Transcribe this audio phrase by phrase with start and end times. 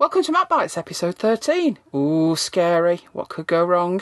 [0.00, 1.78] Welcome to Mac Bites, episode 13.
[1.94, 3.02] Ooh, scary.
[3.12, 4.00] What could go wrong?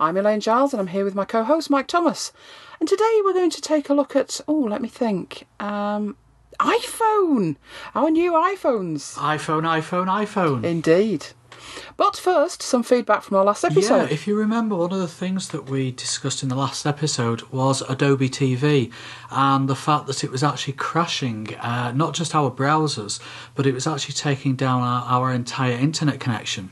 [0.00, 2.32] I'm Elaine Giles and I'm here with my co host, Mike Thomas.
[2.80, 6.16] And today we're going to take a look at, oh, let me think, um,
[6.58, 7.54] iPhone!
[7.94, 9.14] Our new iPhones.
[9.14, 10.64] iPhone, iPhone, iPhone.
[10.64, 11.28] Indeed.
[11.96, 13.96] But first, some feedback from our last episode.
[13.96, 17.42] yeah, if you remember, one of the things that we discussed in the last episode
[17.50, 18.92] was Adobe TV
[19.30, 23.20] and the fact that it was actually crashing uh, not just our browsers,
[23.54, 26.70] but it was actually taking down our, our entire internet connection.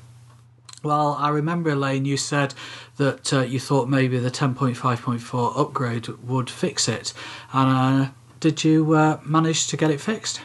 [0.83, 2.55] Well, I remember, Elaine, you said
[2.97, 7.13] that uh, you thought maybe the 10.5.4 upgrade would fix it.
[7.53, 10.43] And uh, did you uh, manage to get it fixed?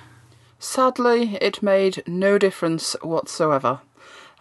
[0.58, 3.82] Sadly, it made no difference whatsoever.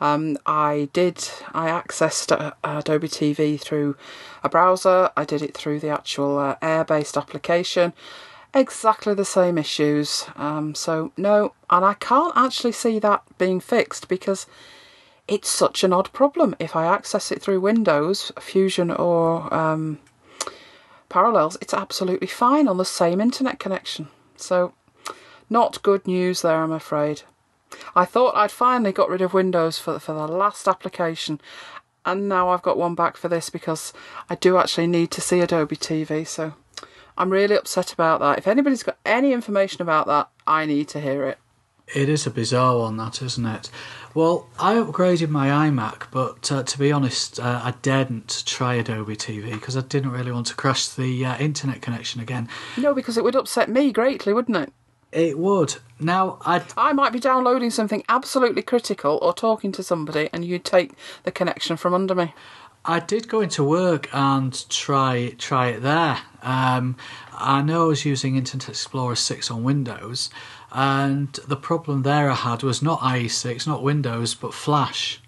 [0.01, 1.17] Um, I did.
[1.53, 3.97] I accessed uh, Adobe TV through
[4.43, 5.11] a browser.
[5.17, 7.93] I did it through the actual uh, Air-based application.
[8.55, 10.27] Exactly the same issues.
[10.37, 14.47] Um, so no, and I can't actually see that being fixed because
[15.29, 16.57] it's such an odd problem.
[16.59, 19.99] If I access it through Windows, Fusion, or um,
[21.09, 24.09] Parallels, it's absolutely fine on the same internet connection.
[24.37, 24.73] So,
[25.49, 27.23] not good news there, I'm afraid.
[27.95, 31.41] I thought I'd finally got rid of Windows for for the last application,
[32.05, 33.93] and now I've got one back for this because
[34.29, 36.27] I do actually need to see Adobe TV.
[36.27, 36.55] So
[37.17, 38.39] I'm really upset about that.
[38.39, 41.39] If anybody's got any information about that, I need to hear it.
[41.95, 43.69] It is a bizarre one, that isn't it?
[44.15, 49.17] Well, I upgraded my iMac, but uh, to be honest, uh, I daren't try Adobe
[49.17, 52.49] TV because I didn't really want to crash the uh, internet connection again.
[52.77, 54.73] No, because it would upset me greatly, wouldn't it?
[55.13, 55.77] It would.
[55.99, 60.65] Now, I I might be downloading something absolutely critical or talking to somebody, and you'd
[60.65, 60.93] take
[61.25, 62.35] the connection from under me.
[62.85, 66.19] I did go into work and try try it there.
[66.43, 66.97] Um,
[67.35, 70.31] I know I was using Internet Explorer 6 on Windows,
[70.73, 75.21] and the problem there I had was not IE6, not Windows, but Flash.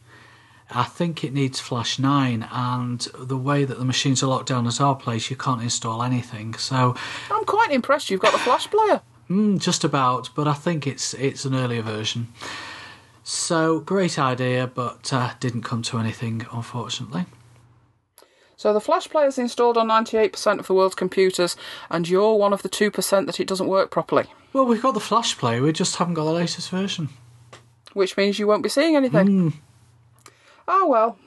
[0.71, 4.67] I think it needs Flash 9, and the way that the machines are locked down
[4.67, 6.55] at our place, you can't install anything.
[6.55, 6.95] So,
[7.31, 9.03] I'm quite impressed you've got the Flash player.
[9.31, 12.29] Mm, just about, but I think it's it's an earlier version.
[13.25, 17.27] So, great idea, but uh, didn't come to anything, unfortunately.
[18.57, 21.57] So the Flash player is installed on 98% of the world's computers,
[21.91, 25.01] and you're one of the 2% that it doesn't work properly, Well, we've got the
[25.01, 27.09] Flash player, we just haven't got the latest version.
[27.93, 29.61] which means you won't be seeing anything.
[30.69, 31.19] Oh well.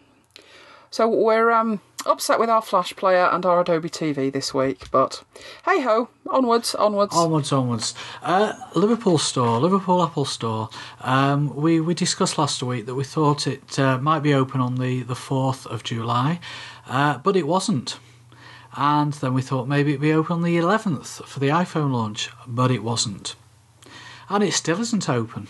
[0.91, 5.23] So we're um, upset with our Flash player and our Adobe TV this week, but
[5.65, 7.15] hey ho, onwards, onwards.
[7.15, 7.93] Onwards, onwards.
[8.21, 10.69] Uh, Liverpool store, Liverpool Apple Store.
[11.01, 14.75] Um, we we discussed last week that we thought it uh, might be open on
[14.75, 16.39] the the fourth of July,
[16.87, 17.99] uh, but it wasn't.
[18.77, 22.29] And then we thought maybe it'd be open on the eleventh for the iPhone launch,
[22.45, 23.35] but it wasn't.
[24.29, 25.47] And it still isn't open.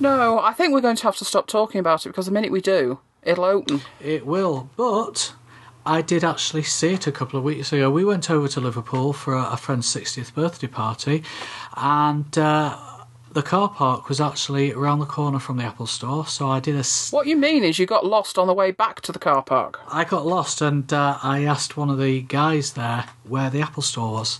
[0.00, 2.50] No, I think we're going to have to stop talking about it because the minute
[2.50, 3.80] we do, it'll open.
[4.00, 5.34] It will, but
[5.84, 7.90] I did actually see it a couple of weeks ago.
[7.90, 11.22] We went over to Liverpool for a, a friend's 60th birthday party,
[11.76, 12.76] and uh,
[13.32, 16.26] the car park was actually around the corner from the Apple store.
[16.26, 16.80] So I did a.
[16.80, 19.42] s- What you mean is you got lost on the way back to the car
[19.42, 19.80] park.
[19.88, 23.82] I got lost, and uh, I asked one of the guys there where the Apple
[23.82, 24.38] store was.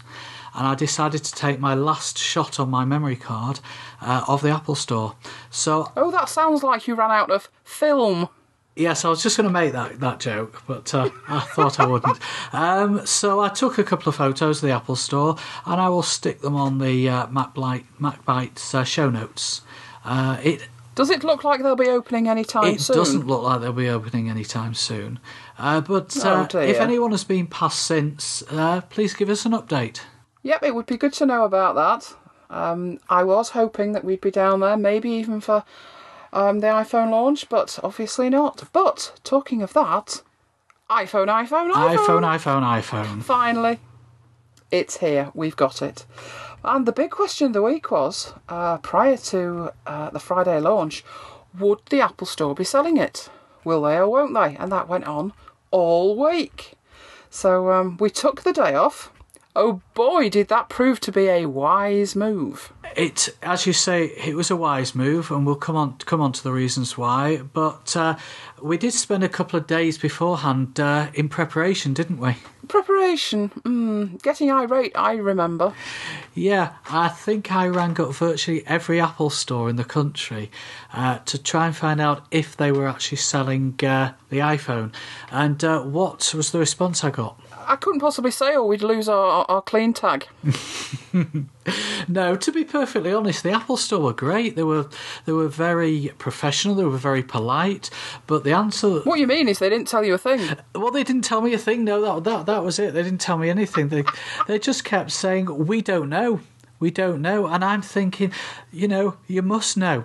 [0.55, 3.61] And I decided to take my last shot on my memory card
[4.03, 5.17] uh, of the Apple Store.
[5.51, 8.29] So Oh, that sounds like you ran out of film.
[8.75, 11.85] Yes, I was just going to make that, that joke, but uh, I thought I
[11.87, 12.19] wouldn't.
[12.55, 16.03] Um, so I took a couple of photos of the Apple Store, and I will
[16.03, 19.61] stick them on the uh, MacBite, MacBites uh, show notes.
[20.07, 22.97] Uh, it Does it look like they'll be opening any time it soon?
[22.97, 25.19] doesn't look like they'll be opening anytime soon,
[25.59, 29.53] uh, but Oh, uh, if anyone has been past since, uh, please give us an
[29.53, 30.01] update.
[30.45, 32.17] Yep, it would be good to know about that.
[32.49, 35.63] Um, I was hoping that we'd be down there, maybe even for
[36.33, 38.65] um, the iPhone launch, but obviously not.
[38.73, 40.23] But talking of that,
[40.91, 43.23] iPhone, iPhone, iPhone, iPhone, iPhone, iPhone.
[43.23, 43.79] Finally,
[44.71, 45.31] it's here.
[45.35, 46.07] We've got it.
[46.65, 51.05] And the big question of the week was uh, prior to uh, the Friday launch,
[51.59, 53.29] would the Apple Store be selling it?
[53.65, 54.57] Will they or won't they?
[54.57, 55.33] And that went on
[55.71, 56.75] all week.
[57.31, 59.11] So um, we took the day off.
[59.55, 62.73] Oh boy, did that prove to be a wise move.
[62.97, 66.33] It, as you say, it was a wise move, and we'll come on come on
[66.33, 67.39] to the reasons why.
[67.39, 68.17] But uh,
[68.63, 72.37] we did spend a couple of days beforehand uh, in preparation, didn't we?
[72.69, 75.75] Preparation, mm, getting irate, I remember.
[76.35, 80.51] Yeah, I think I rang up virtually every Apple store in the country
[80.95, 84.95] uh, to try and find out if they were actually selling uh, the iPhone.
[85.31, 87.39] And uh, what was the response I got?
[87.67, 90.27] I couldn't possibly say, or we'd lose our, our clean tag.
[92.09, 94.57] No, to be perfectly honest, the Apple Store were great.
[94.57, 94.89] They were
[95.25, 96.75] they were very professional.
[96.75, 97.89] They were very polite.
[98.27, 100.57] But the answer, What you mean is they didn't tell you a thing.
[100.75, 101.85] well, they didn't tell me a thing.
[101.85, 102.95] No, that that that was it.
[102.95, 103.89] They didn't tell me anything.
[103.89, 104.03] They
[104.49, 106.41] they just kept saying, "We don't know,
[106.81, 108.33] we don't know." And I'm thinking,
[108.73, 110.05] you know, you must know.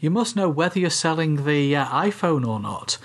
[0.00, 2.98] You must know whether you're selling the uh, iPhone or not.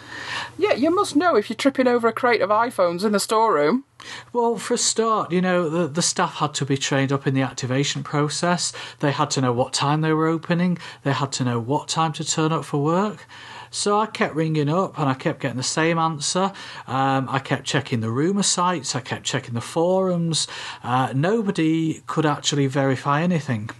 [0.60, 3.86] Yeah, you must know if you're tripping over a crate of iPhones in a storeroom.
[4.32, 7.34] Well, for a start, you know, the, the staff had to be trained up in
[7.34, 8.74] the activation process.
[9.00, 10.78] They had to know what time they were opening.
[11.04, 13.26] They had to know what time to turn up for work.
[13.72, 16.52] So I kept ringing up and I kept getting the same answer.
[16.86, 18.96] Um, I kept checking the rumour sites.
[18.96, 20.48] I kept checking the forums.
[20.84, 23.72] Uh, nobody could actually verify anything.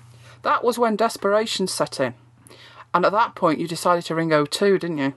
[0.42, 2.16] That was when desperation set in.
[2.94, 5.14] And at that point, you decided to ring O2, didn't you?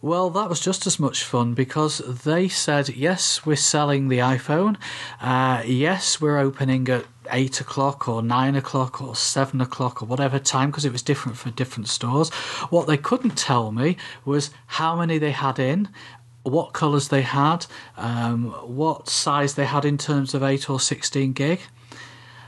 [0.00, 4.76] Well, that was just as much fun because they said, yes, we're selling the iPhone.
[5.20, 10.38] Uh, yes, we're opening at 8 o'clock or 9 o'clock or 7 o'clock or whatever
[10.38, 12.30] time because it was different for different stores.
[12.70, 15.88] What they couldn't tell me was how many they had in.
[16.44, 17.66] What colours they had,
[17.96, 21.60] um, what size they had in terms of 8 or 16 gig.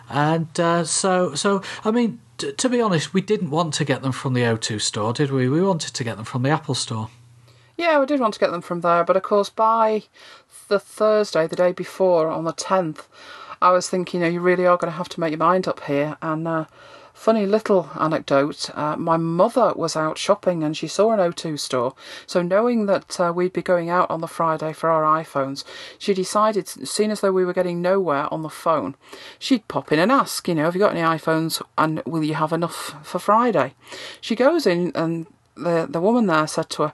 [0.09, 4.13] And uh, so, so I mean, to be honest, we didn't want to get them
[4.13, 5.49] from the O2 store, did we?
[5.49, 7.09] We wanted to get them from the Apple store.
[7.77, 10.05] Yeah, we did want to get them from there, but of course, by
[10.69, 13.07] the Thursday, the day before, on the 10th,
[13.63, 15.69] I was thinking, you know, you really are going to have to make your mind
[15.69, 16.17] up here.
[16.23, 16.65] And uh,
[17.21, 21.95] funny little anecdote uh, my mother was out shopping and she saw an O2 store.
[22.27, 25.63] So, knowing that uh, we'd be going out on the Friday for our iPhones,
[25.99, 28.95] she decided, seeing as though we were getting nowhere on the phone,
[29.39, 32.35] she'd pop in and ask, you know, have you got any iPhones and will you
[32.35, 33.75] have enough for Friday?
[34.23, 35.27] She goes in and
[35.57, 36.93] the the woman there said to her,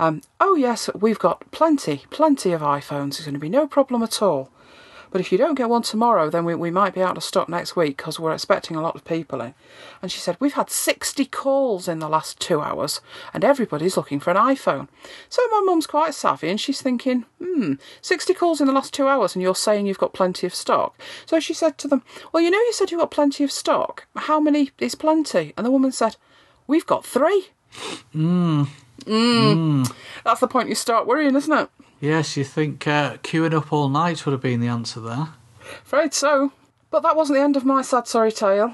[0.00, 3.10] um, "Oh yes, we've got plenty, plenty of iPhones.
[3.10, 4.50] It's going to be no problem at all.
[5.10, 7.48] But if you don't get one tomorrow, then we, we might be out of stock
[7.48, 9.54] next week because we're expecting a lot of people in."
[10.02, 13.00] And she said, "We've had sixty calls in the last two hours,
[13.32, 14.88] and everybody's looking for an iPhone."
[15.28, 19.08] So my mum's quite savvy, and she's thinking, "Hmm, sixty calls in the last two
[19.08, 22.02] hours, and you're saying you've got plenty of stock." So she said to them,
[22.32, 24.06] "Well, you know, you said you've got plenty of stock.
[24.16, 26.16] How many is plenty?" And the woman said,
[26.66, 27.48] "We've got three.
[28.14, 28.68] Mm.
[30.24, 31.70] That's the point you start worrying, isn't it?
[32.00, 35.28] Yes, you think uh, queuing up all night would have been the answer there.
[35.60, 36.52] Afraid so.
[36.90, 38.72] But that wasn't the end of my sad sorry tale.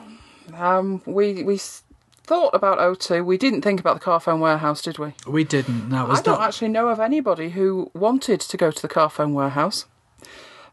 [0.55, 3.25] Um, we we thought about O2.
[3.25, 5.15] We didn't think about the Carphone warehouse, did we?
[5.27, 5.91] We didn't.
[5.91, 6.49] That was I don't not.
[6.49, 9.87] actually know of anybody who wanted to go to the Carphone warehouse.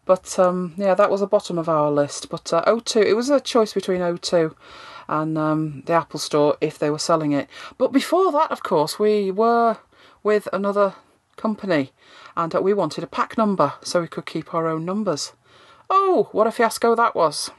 [0.06, 2.30] But um, yeah, that was the bottom of our list.
[2.30, 4.53] But uh, O2, it was a choice between O2
[5.07, 7.48] and um, the Apple Store if they were selling it.
[7.77, 9.77] But before that, of course, we were
[10.24, 10.95] with another
[11.38, 11.92] company
[12.36, 15.33] and uh, we wanted a PAC number so we could keep our own numbers.
[15.94, 17.52] Oh, what a fiasco that was!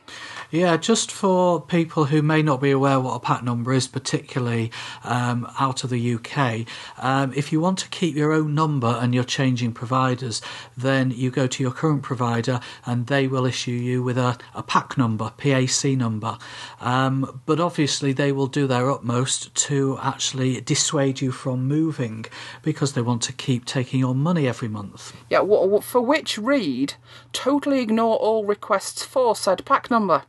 [0.50, 4.70] Yeah, just for people who may not be aware what a PAC number is, particularly
[5.02, 6.66] um, out of the UK,
[6.98, 10.42] um, if you want to keep your own number and you're changing providers,
[10.76, 14.62] then you go to your current provider and they will issue you with a, a
[14.62, 16.36] PAC number, PAC number.
[16.82, 22.26] Um, but obviously, they will do their utmost to actually dissuade you from moving
[22.62, 25.16] because they want to keep taking your money every month.
[25.30, 26.92] Yeah, wh- for which read,
[27.32, 30.22] totally ignore all requests for said PAC number,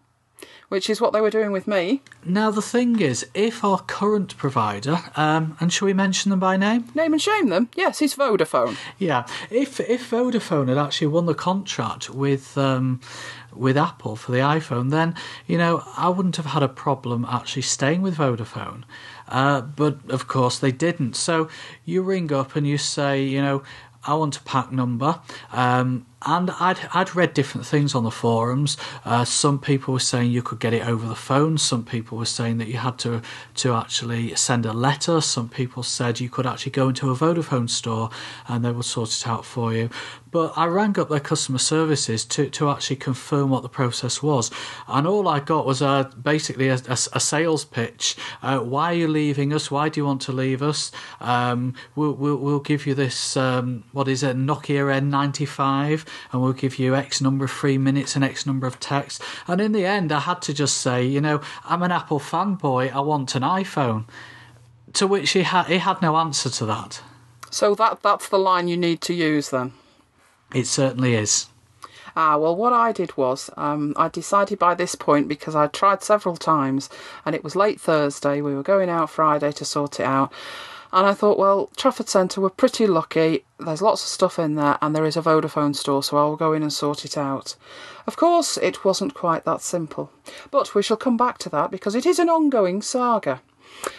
[0.70, 2.02] which is what they were doing with me.
[2.26, 6.58] Now, the thing is, if our current provider, um, and shall we mention them by
[6.58, 6.90] name?
[6.96, 7.70] Name and shame them.
[7.76, 8.76] Yes, it's Vodafone.
[8.98, 13.00] Yeah, if if Vodafone had actually won the contract with um,
[13.56, 15.16] with Apple for the iPhone, then
[15.46, 18.84] you know I wouldn't have had a problem actually staying with Vodafone.
[19.28, 21.16] Uh, but of course they didn't.
[21.16, 21.48] So
[21.86, 23.64] you ring up and you say, you know,
[24.06, 25.22] I want a PAC number.
[25.52, 28.78] Um, and I'd I'd read different things on the forums.
[29.06, 31.58] Uh, some people were saying you could get it over the phone.
[31.58, 33.22] Some people were saying that you had to
[33.56, 35.22] to actually send a letter.
[35.22, 38.10] Some people said you could actually go into a Vodafone store
[38.48, 39.90] and they would sort it out for you.
[40.34, 44.50] But I rang up their customer services to, to actually confirm what the process was,
[44.88, 48.16] and all I got was a, basically a, a, a sales pitch.
[48.42, 49.70] Uh, why are you leaving us?
[49.70, 50.92] Why do you want to leave us?
[51.22, 56.54] Um, we'll, we'll, we'll give you this, um, what is it, Nokia N95, and we'll
[56.54, 59.24] give you X number of free minutes and X number of texts.
[59.48, 62.92] And in the end, I had to just say, you know, I'm an Apple fanboy,
[62.94, 64.06] I want an iPhone.
[64.94, 67.02] To which he had, he had no answer to that.
[67.50, 69.74] So that that's the line you need to use then.
[70.54, 71.48] It certainly is.
[72.16, 76.04] Ah, well, what I did was um, I decided by this point because I'd tried
[76.04, 76.90] several times
[77.26, 78.40] and it was late Thursday.
[78.42, 80.32] We were going out Friday to sort it out.
[80.94, 83.46] And I thought, well, Trafford Centre, we're pretty lucky.
[83.60, 86.54] There's lots of stuff in there, and there is a Vodafone store, so I'll go
[86.54, 87.56] in and sort it out.
[88.06, 90.12] Of course, it wasn't quite that simple.
[90.52, 93.42] But we shall come back to that because it is an ongoing saga.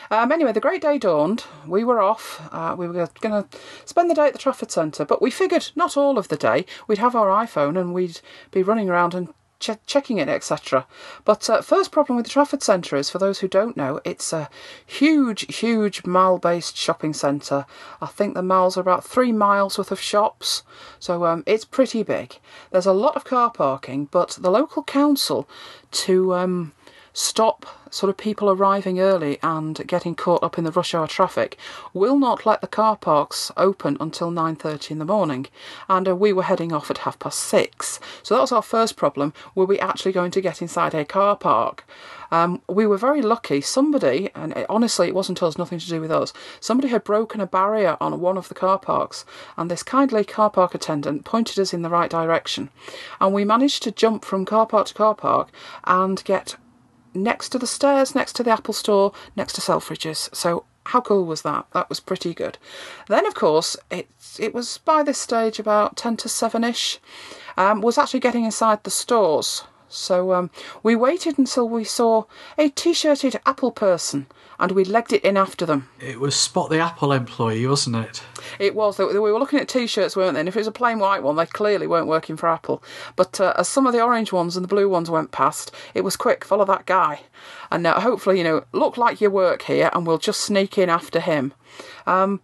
[0.08, 1.44] Um, anyway, the great day dawned.
[1.66, 2.40] We were off.
[2.52, 5.72] Uh, we were going to spend the day at the Trafford Centre, but we figured
[5.74, 6.64] not all of the day.
[6.86, 8.20] We'd have our iPhone and we'd
[8.52, 10.86] be running around and ch- checking it, etc.
[11.24, 14.32] But uh, first problem with the Trafford Centre is, for those who don't know, it's
[14.32, 14.48] a
[14.86, 17.66] huge, huge mall-based shopping centre.
[18.00, 20.62] I think the malls are about three miles worth of shops,
[20.98, 22.38] so um, it's pretty big.
[22.70, 25.48] There's a lot of car parking, but the local council
[25.92, 26.72] to um,
[27.14, 31.56] stop sort of people arriving early and getting caught up in the rush hour traffic
[31.92, 35.46] will not let the car parks open until 9.30 in the morning.
[35.88, 38.00] And uh, we were heading off at half past six.
[38.24, 39.32] So that was our first problem.
[39.54, 41.86] Were we actually going to get inside a car park?
[42.32, 43.60] Um, we were very lucky.
[43.60, 47.40] Somebody and it, honestly it wasn't us nothing to do with us somebody had broken
[47.40, 49.24] a barrier on one of the car parks.
[49.56, 52.70] And this kindly car park attendant pointed us in the right direction.
[53.20, 55.50] And we managed to jump from car park to car park
[55.84, 56.56] and get
[57.14, 60.34] next to the stairs, next to the Apple Store, next to Selfridges.
[60.34, 61.66] So how cool was that?
[61.72, 62.58] That was pretty good.
[63.08, 66.98] Then, of course, it it was by this stage about ten to seven ish.
[67.56, 69.62] Um, was actually getting inside the stores.
[69.94, 70.50] So um,
[70.82, 72.24] we waited until we saw
[72.58, 74.26] a t-shirted Apple person,
[74.58, 75.88] and we legged it in after them.
[76.00, 78.22] It was Spot the Apple employee, wasn't it?
[78.58, 78.98] It was.
[78.98, 80.40] We were looking at t-shirts, weren't they?
[80.40, 82.82] And if it was a plain white one, they clearly weren't working for Apple.
[83.16, 86.02] But uh, as some of the orange ones and the blue ones went past, it
[86.02, 86.44] was quick.
[86.44, 87.20] Follow that guy,
[87.70, 90.90] and uh, hopefully, you know, look like you work here, and we'll just sneak in
[90.90, 91.52] after him.
[92.06, 92.40] Um,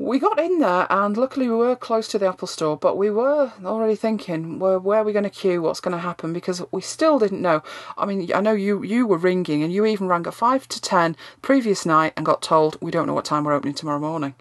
[0.00, 3.10] we got in there, and luckily we were close to the Apple Store, but we
[3.10, 5.60] were already thinking, where, where are we going to queue?
[5.60, 6.32] What's going to happen?
[6.32, 7.62] Because we still didn't know.
[7.98, 10.80] I mean, I know you you were ringing, and you even rang at five to
[10.80, 14.34] ten previous night and got told we don't know what time we're opening tomorrow morning.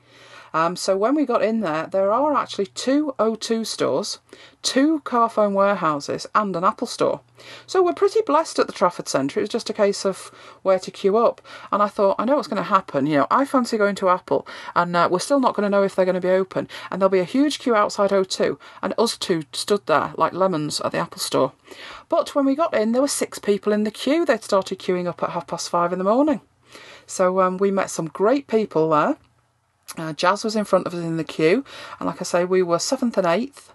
[0.53, 4.19] Um, so when we got in there, there are actually two O2 stores,
[4.61, 7.21] two Carphone warehouses, and an Apple store.
[7.65, 9.39] So we're pretty blessed at the Trafford Centre.
[9.39, 11.41] It was just a case of where to queue up.
[11.71, 13.05] And I thought, I know what's going to happen.
[13.05, 15.83] You know, I fancy going to Apple, and uh, we're still not going to know
[15.83, 16.67] if they're going to be open.
[16.91, 20.81] And there'll be a huge queue outside O2, and us two stood there like lemons
[20.81, 21.53] at the Apple store.
[22.09, 24.25] But when we got in, there were six people in the queue.
[24.25, 26.41] They'd started queuing up at half past five in the morning.
[27.05, 29.17] So um, we met some great people there.
[29.97, 31.65] Uh, Jazz was in front of us in the queue,
[31.99, 33.73] and like I say, we were seventh and eighth.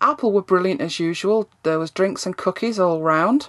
[0.00, 1.48] Apple were brilliant as usual.
[1.64, 3.48] There was drinks and cookies all round.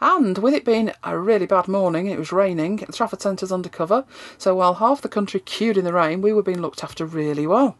[0.00, 4.04] And with it being a really bad morning, it was raining, the Trafford Centre's undercover,
[4.38, 7.46] so while half the country queued in the rain, we were being looked after really
[7.46, 7.76] well.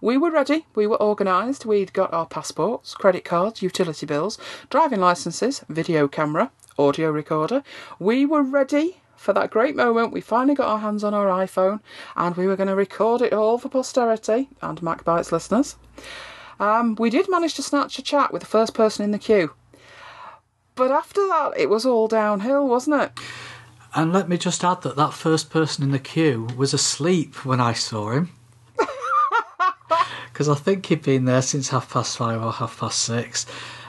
[0.00, 4.38] We were ready, we were organised, we'd got our passports, credit cards, utility bills,
[4.70, 7.62] driving licences, video camera, audio recorder.
[7.98, 10.12] We were ready for that great moment.
[10.12, 11.80] We finally got our hands on our iPhone
[12.16, 15.76] and we were going to record it all for posterity and MacBites listeners.
[16.58, 19.52] Um, we did manage to snatch a chat with the first person in the queue.
[20.74, 23.12] But after that, it was all downhill, wasn't it?
[23.94, 27.60] And let me just add that that first person in the queue was asleep when
[27.60, 28.30] I saw him.
[30.32, 33.44] Because I think he'd been there since half past five or half past six.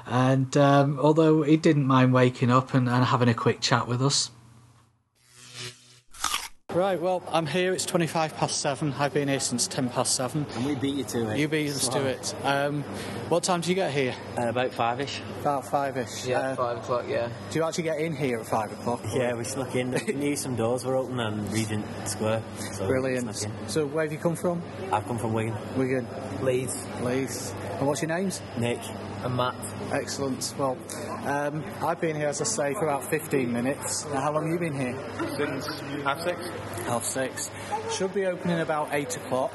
[0.06, 4.02] And um, although he didn't mind waking up and, and having a quick chat with
[4.02, 4.30] us.
[6.74, 7.72] Right, well, I'm here.
[7.72, 8.94] It's 25 past seven.
[8.98, 10.48] I've been here since 10 past seven.
[10.56, 11.38] And we beat you to it.
[11.38, 12.34] You beat us to it.
[12.44, 12.82] Um,
[13.30, 14.16] what time do you get here?
[14.36, 15.22] Uh, about five-ish.
[15.42, 16.26] About five ish.
[16.26, 17.06] Yeah, five o'clock.
[17.08, 17.30] Yeah.
[17.52, 19.02] Do you actually get in here at five o'clock?
[19.14, 19.92] Yeah, we snuck in.
[20.08, 22.42] We knew some doors were open on Regent Square.
[22.72, 23.48] So Brilliant.
[23.68, 24.64] So, where have you come from?
[24.92, 25.56] I've come from Wigan.
[25.78, 26.08] Wigan,
[26.42, 27.54] Leeds, Leeds.
[27.78, 28.42] And what's your names?
[28.58, 28.80] Nick,
[29.24, 29.56] and Matt.
[29.92, 30.54] Excellent.
[30.58, 30.78] Well,
[31.26, 34.06] um, I've been here, as I say, for about 15 minutes.
[34.08, 34.98] Now, how long have you been here?
[35.38, 36.48] Since half six.
[36.86, 37.52] Half six.
[37.92, 39.54] Should be opening about 8 o'clock.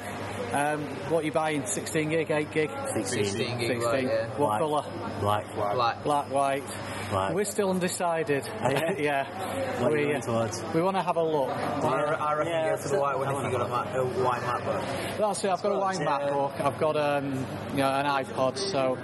[0.52, 1.67] Um, what are you buying?
[1.67, 2.71] 16 gig, 8 gig?
[2.95, 3.25] 16.
[3.25, 3.59] 16.
[3.59, 4.26] gig, right, yeah.
[4.37, 4.83] What colour?
[5.21, 5.55] Black.
[5.55, 6.02] Black.
[6.05, 6.64] Black, white.
[7.11, 7.35] Black.
[7.35, 8.47] We're still undecided.
[8.62, 8.93] yeah?
[8.99, 9.83] yeah.
[9.83, 10.62] What are We, you going towards?
[10.75, 11.50] we want to have a look.
[11.50, 14.05] I, I reckon Yeah, go for the white one if you got a, Mac, a
[14.05, 15.19] white MacBook.
[15.19, 15.50] That's it.
[15.50, 16.19] I've got a wine Yeah.
[16.19, 16.61] MacBook.
[16.61, 18.99] I've got um, you know, an iPod, so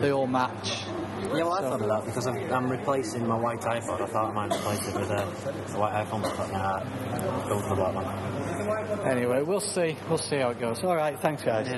[0.00, 0.82] they all match.
[1.20, 4.00] Yeah, well, I thought of that because I'm, I'm replacing my white iPod.
[4.00, 7.60] I thought I might replace it with a, a white iPhone, but I nah, go
[7.60, 8.37] for the black one.
[9.04, 9.96] Anyway, we'll see.
[10.08, 10.82] We'll see how it goes.
[10.82, 11.18] All right.
[11.18, 11.68] Thanks, guys.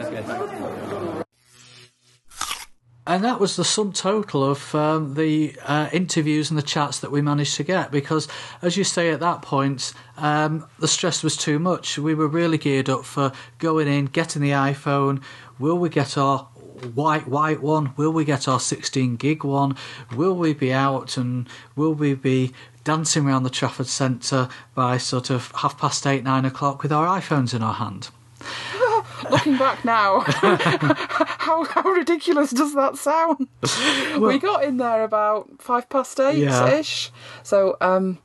[3.07, 7.11] And that was the sum total of um, the uh, interviews and the chats that
[7.11, 7.91] we managed to get.
[7.91, 8.29] Because,
[8.63, 11.99] as you say, at that point, um, the stress was too much.
[11.99, 15.23] We were really geared up for going in, getting the iPhone.
[15.59, 16.49] Will we get our
[16.95, 17.93] white white one?
[17.97, 19.77] Will we get our 16 gig one?
[20.15, 22.53] Will we be out and will we be
[22.85, 27.07] dancing around the Trafford Centre by sort of half past eight, nine o'clock with our
[27.07, 28.09] iPhones in our hand.
[29.31, 33.49] Looking back now, how, how ridiculous does that sound?
[34.19, 37.11] we got in there about five past eight ish.
[37.43, 38.19] So, um,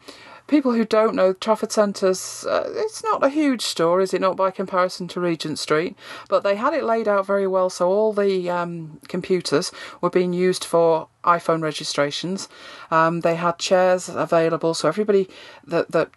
[0.48, 4.38] people who don't know, Trafford Centre's, uh, it's not a huge store, is it not,
[4.38, 5.96] by comparison to Regent Street?
[6.30, 9.72] But they had it laid out very well, so all the um, computers
[10.02, 12.48] were being used for iPhone registrations.
[12.92, 15.28] Um, they had chairs available, so everybody
[15.66, 16.12] that, that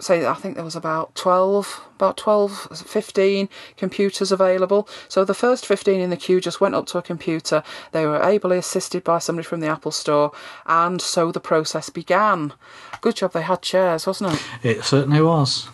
[0.00, 5.66] say I think there was about 12 about 12 15 computers available so the first
[5.66, 9.18] 15 in the queue just went up to a computer they were ably assisted by
[9.18, 10.30] somebody from the Apple store
[10.66, 12.52] and so the process began
[13.00, 14.42] good job they had chairs wasn't it
[14.78, 15.68] It certainly was.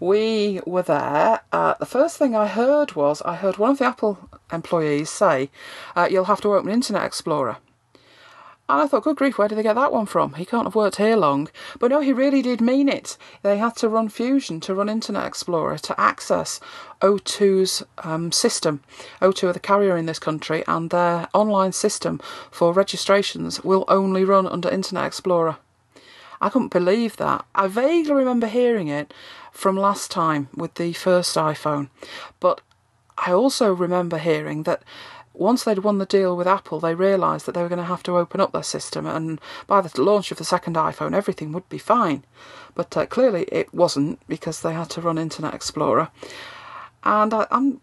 [0.00, 1.40] we were there.
[1.52, 4.18] Uh, the first thing I heard was I heard one of the Apple
[4.52, 5.50] employees say,
[5.96, 7.56] uh, "You'll have to open Internet Explorer."
[8.68, 10.34] And I thought, good grief, where did they get that one from?
[10.34, 11.48] He can't have worked here long.
[11.78, 13.16] But no, he really did mean it.
[13.42, 16.58] They had to run Fusion to run Internet Explorer to access
[17.00, 18.82] O2's um, system.
[19.22, 22.20] O2 are the carrier in this country, and their online system
[22.50, 25.58] for registrations will only run under Internet Explorer.
[26.40, 27.44] I couldn't believe that.
[27.54, 29.12] I vaguely remember hearing it
[29.52, 31.88] from last time with the first iPhone,
[32.40, 32.60] but
[33.18, 34.82] I also remember hearing that
[35.32, 38.02] once they'd won the deal with Apple, they realised that they were going to have
[38.04, 41.68] to open up their system, and by the launch of the second iPhone, everything would
[41.68, 42.24] be fine.
[42.74, 46.10] But uh, clearly, it wasn't because they had to run Internet Explorer.
[47.04, 47.80] And I, I'm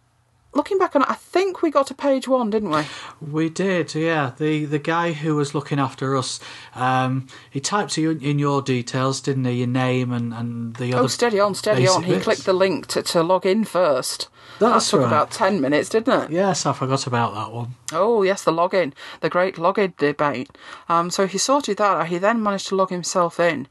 [0.53, 1.10] looking back on it.
[1.10, 2.83] I think we got to page one, didn't we?
[3.22, 4.31] We did, yeah.
[4.38, 6.39] The the guy who was looking after us,
[6.75, 9.53] um, he typed in, in your details, didn't he?
[9.53, 11.03] Your name and, and the other.
[11.03, 12.03] Oh, steady on, steady on.
[12.03, 12.24] He bits.
[12.24, 14.29] clicked the link to, to log in first.
[14.60, 15.07] That's that took right.
[15.07, 16.31] about ten minutes, didn't it?
[16.31, 17.75] Yes, I forgot about that one.
[17.91, 20.50] Oh yes, the login, the great login debate.
[20.88, 22.07] Um, so he sorted that out.
[22.07, 23.67] He then managed to log himself in,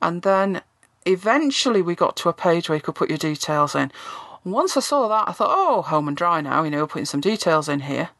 [0.00, 0.62] and then
[1.06, 3.90] eventually we got to a page where you could put your details in.
[4.44, 6.62] Once I saw that, I thought, oh, home and dry now.
[6.62, 8.10] You know, putting some details in here.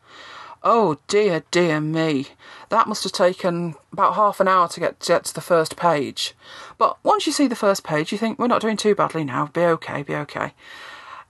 [0.62, 2.28] Oh dear, dear me.
[2.68, 5.76] That must have taken about half an hour to get, to get to the first
[5.76, 6.34] page.
[6.76, 9.46] But once you see the first page, you think, we're not doing too badly now.
[9.46, 10.52] Be okay, be okay.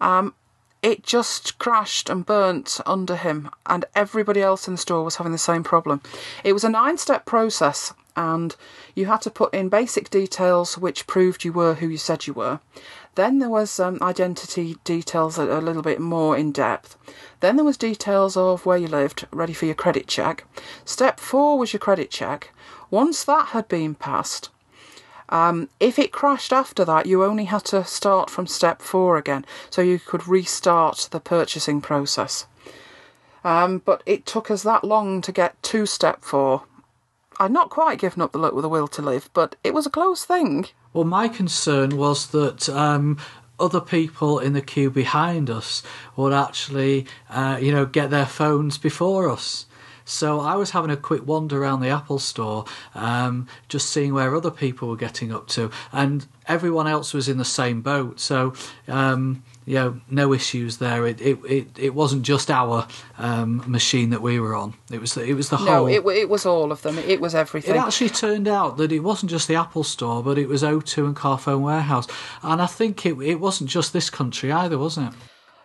[0.01, 0.35] Um,
[0.83, 5.33] it just crashed and burnt under him, and everybody else in the store was having
[5.33, 6.01] the same problem.
[6.43, 8.57] It was a nine step process, and
[8.95, 12.33] you had to put in basic details which proved you were who you said you
[12.33, 12.61] were.
[13.15, 16.97] Then there was um, identity details a, a little bit more in depth.
[17.41, 20.45] Then there was details of where you lived, ready for your credit check.
[20.85, 22.53] Step four was your credit check.
[22.91, 24.51] Once that had been passed,
[25.31, 29.47] um, if it crashed after that, you only had to start from step four again,
[29.71, 32.47] so you could restart the purchasing process.
[33.45, 36.65] Um, but it took us that long to get to step four.
[37.39, 39.87] I'd not quite given up the, look with a will to live, but it was
[39.87, 40.67] a close thing.
[40.93, 43.19] Well, my concern was that um,
[43.61, 45.83] other people in the queue behind us
[46.17, 49.67] would actually, uh, you know, get their phones before us.
[50.05, 52.65] So I was having a quick wander around the Apple store,
[52.97, 57.39] um, just seeing where other people were getting up to, and everyone else was in
[57.39, 58.19] the same boat.
[58.19, 58.53] So,
[58.89, 61.07] um, you know, no issues there.
[61.07, 64.75] It it, it, it wasn't just our um, machine that we were on.
[64.91, 65.87] It was the, it was the whole.
[65.87, 66.99] No, it, it was all of them.
[66.99, 67.77] It was everything.
[67.77, 71.05] It actually turned out that it wasn't just the Apple Store, but it was O2
[71.05, 72.09] and Carphone Warehouse.
[72.43, 75.21] And I think it, it wasn't just this country either, wasn't it?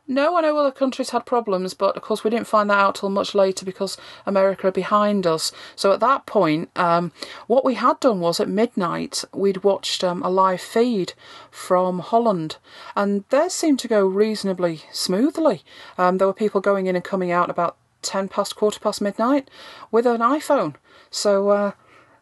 [0.07, 2.95] No, I know other countries had problems, but of course we didn't find that out
[2.95, 5.51] till much later because America are behind us.
[5.75, 7.11] So at that point, um,
[7.47, 11.13] what we had done was at midnight we'd watched um, a live feed
[11.49, 12.57] from Holland,
[12.95, 15.63] and theirs seemed to go reasonably smoothly.
[15.97, 19.49] Um, there were people going in and coming out about ten past, quarter past midnight
[19.91, 20.75] with an iPhone.
[21.09, 21.49] So.
[21.49, 21.71] Uh,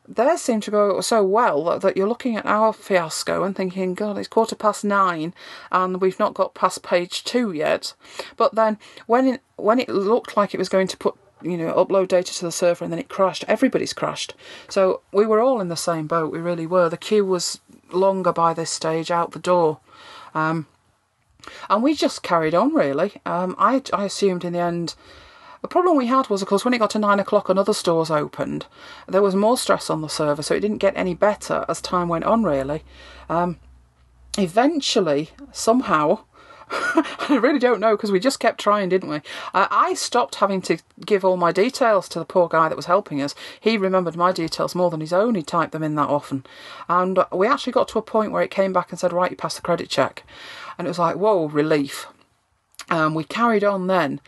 [0.07, 3.93] theirs seemed to go so well that, that you're looking at our fiasco and thinking,
[3.93, 5.33] God, it's quarter past nine
[5.71, 7.93] and we've not got past page two yet.
[8.37, 11.73] But then when it, when it looked like it was going to put you know
[11.73, 14.33] upload data to the server and then it crashed, everybody's crashed.
[14.69, 16.31] So we were all in the same boat.
[16.31, 16.89] We really were.
[16.89, 17.59] The queue was
[17.91, 19.79] longer by this stage out the door.
[20.33, 20.67] Um,
[21.69, 23.13] and we just carried on really.
[23.25, 24.95] Um, I, I assumed in the end
[25.63, 27.73] the problem we had was, of course, when it got to nine o'clock and other
[27.73, 28.65] stores opened,
[29.07, 32.09] there was more stress on the server, so it didn't get any better as time
[32.09, 32.83] went on, really.
[33.29, 33.59] Um,
[34.37, 36.25] eventually, somehow,
[36.69, 39.21] I really don't know because we just kept trying, didn't we?
[39.53, 42.87] I, I stopped having to give all my details to the poor guy that was
[42.87, 43.33] helping us.
[43.57, 46.45] He remembered my details more than his own, he typed them in that often.
[46.89, 49.37] And we actually got to a point where it came back and said, Right, you
[49.37, 50.25] passed the credit check.
[50.77, 52.07] And it was like, Whoa, relief.
[52.89, 54.19] Um, we carried on then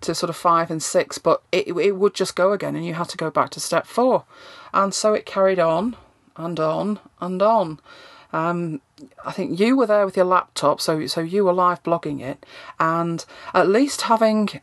[0.00, 2.94] to sort of five and six, but it, it would just go again, and you
[2.94, 4.24] had to go back to step four.
[4.72, 5.96] And so it carried on
[6.36, 7.80] and on and on.
[8.32, 8.80] Um,
[9.24, 12.44] I think you were there with your laptop, so so you were live blogging it,
[12.78, 14.60] and at least having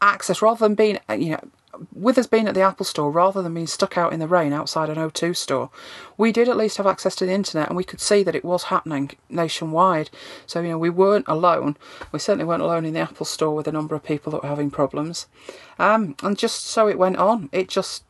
[0.00, 1.48] access rather than being you know
[1.92, 4.52] with us being at the Apple store rather than being stuck out in the rain
[4.52, 5.70] outside an O2 store,
[6.16, 8.44] we did at least have access to the internet and we could see that it
[8.44, 10.10] was happening nationwide.
[10.46, 11.76] So, you know, we weren't alone.
[12.12, 14.48] We certainly weren't alone in the Apple store with a number of people that were
[14.48, 15.26] having problems.
[15.78, 17.48] Um, and just so it went on.
[17.52, 18.04] It just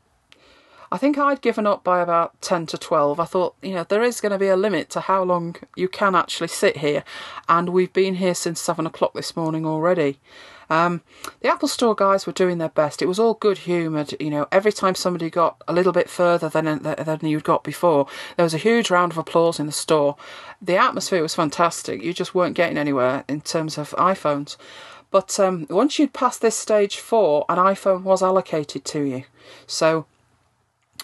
[0.92, 3.20] I think I'd given up by about 10 to 12.
[3.20, 5.86] I thought, you know, there is going to be a limit to how long you
[5.86, 7.04] can actually sit here,
[7.48, 10.18] and we've been here since 7 o'clock this morning already.
[10.70, 11.02] Um,
[11.40, 13.02] the Apple Store guys were doing their best.
[13.02, 14.14] It was all good humoured.
[14.20, 18.06] You know, every time somebody got a little bit further than than you'd got before,
[18.36, 20.16] there was a huge round of applause in the store.
[20.62, 22.02] The atmosphere was fantastic.
[22.02, 24.56] You just weren't getting anywhere in terms of iPhones.
[25.10, 29.24] But um, once you'd passed this stage four, an iPhone was allocated to you.
[29.66, 30.06] So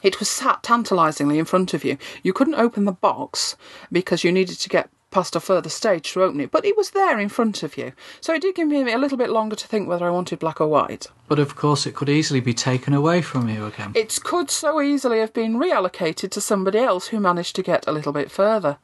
[0.02, 1.98] it was sat tantalisingly in front of you.
[2.22, 3.56] You couldn't open the box
[3.90, 6.90] because you needed to get past a further stage to open it, but it was
[6.90, 7.90] there in front of you.
[8.20, 10.60] So it did give me a little bit longer to think whether I wanted black
[10.60, 11.06] or white.
[11.26, 13.92] But of course, it could easily be taken away from you again.
[13.94, 17.92] It could so easily have been reallocated to somebody else who managed to get a
[17.92, 18.76] little bit further.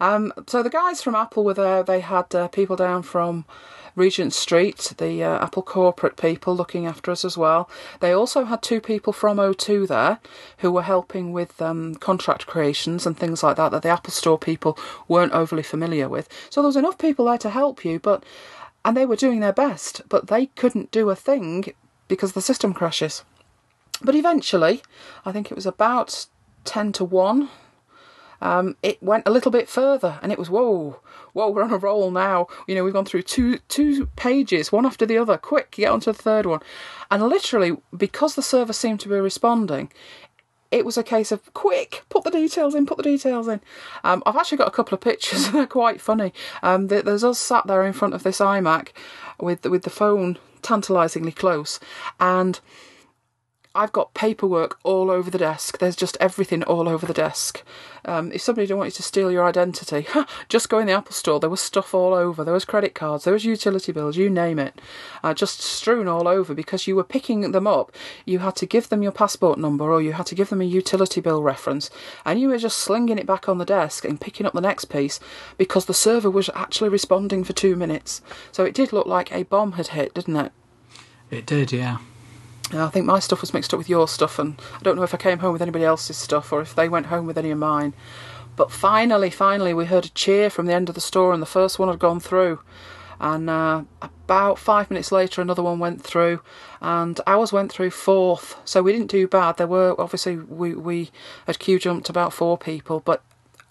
[0.00, 1.82] Um, so the guys from Apple were there.
[1.82, 3.44] They had uh, people down from
[3.96, 7.70] Regent Street, the uh, Apple corporate people looking after us as well.
[8.00, 10.18] They also had two people from O2 there
[10.58, 14.38] who were helping with um, contract creations and things like that that the Apple Store
[14.38, 16.28] people weren't overly familiar with.
[16.50, 18.24] So there was enough people there to help you, but
[18.84, 21.72] and they were doing their best, but they couldn't do a thing
[22.08, 23.24] because the system crashes.
[24.02, 24.82] But eventually,
[25.24, 26.26] I think it was about
[26.64, 27.48] 10 to 1,
[28.40, 31.00] um, it went a little bit further and it was whoa
[31.32, 34.86] whoa we're on a roll now you know we've gone through two two pages one
[34.86, 36.60] after the other quick get onto the third one
[37.10, 39.90] and literally because the server seemed to be responding
[40.74, 43.60] it was a case of quick, put the details in, put the details in.
[44.02, 46.32] Um, I've actually got a couple of pictures, they're quite funny.
[46.64, 48.88] Um, there's us sat there in front of this iMac
[49.38, 51.78] with with the phone tantalisingly close,
[52.18, 52.58] and
[53.76, 55.78] I've got paperwork all over the desk.
[55.78, 57.64] There's just everything all over the desk.
[58.04, 60.06] Um, if somebody didn't want you to steal your identity,
[60.48, 61.40] just go in the Apple store.
[61.40, 62.44] There was stuff all over.
[62.44, 63.24] There was credit cards.
[63.24, 64.16] There was utility bills.
[64.16, 64.80] You name it,
[65.24, 67.90] uh, just strewn all over because you were picking them up.
[68.24, 70.64] You had to give them your passport number or you had to give them a
[70.64, 71.90] utility bill reference,
[72.24, 74.84] and you were just slinging it back on the desk and picking up the next
[74.84, 75.18] piece
[75.58, 78.22] because the server was actually responding for two minutes.
[78.52, 80.52] So it did look like a bomb had hit, didn't it?
[81.30, 81.98] It did, yeah.
[82.72, 85.14] I think my stuff was mixed up with your stuff, and I don't know if
[85.14, 87.58] I came home with anybody else's stuff or if they went home with any of
[87.58, 87.94] mine.
[88.56, 91.46] But finally, finally, we heard a cheer from the end of the store, and the
[91.46, 92.60] first one had gone through.
[93.20, 96.40] And uh, about five minutes later, another one went through,
[96.80, 98.56] and ours went through fourth.
[98.64, 99.56] So we didn't do bad.
[99.56, 101.10] There were obviously we we
[101.46, 103.22] had queue jumped about four people, but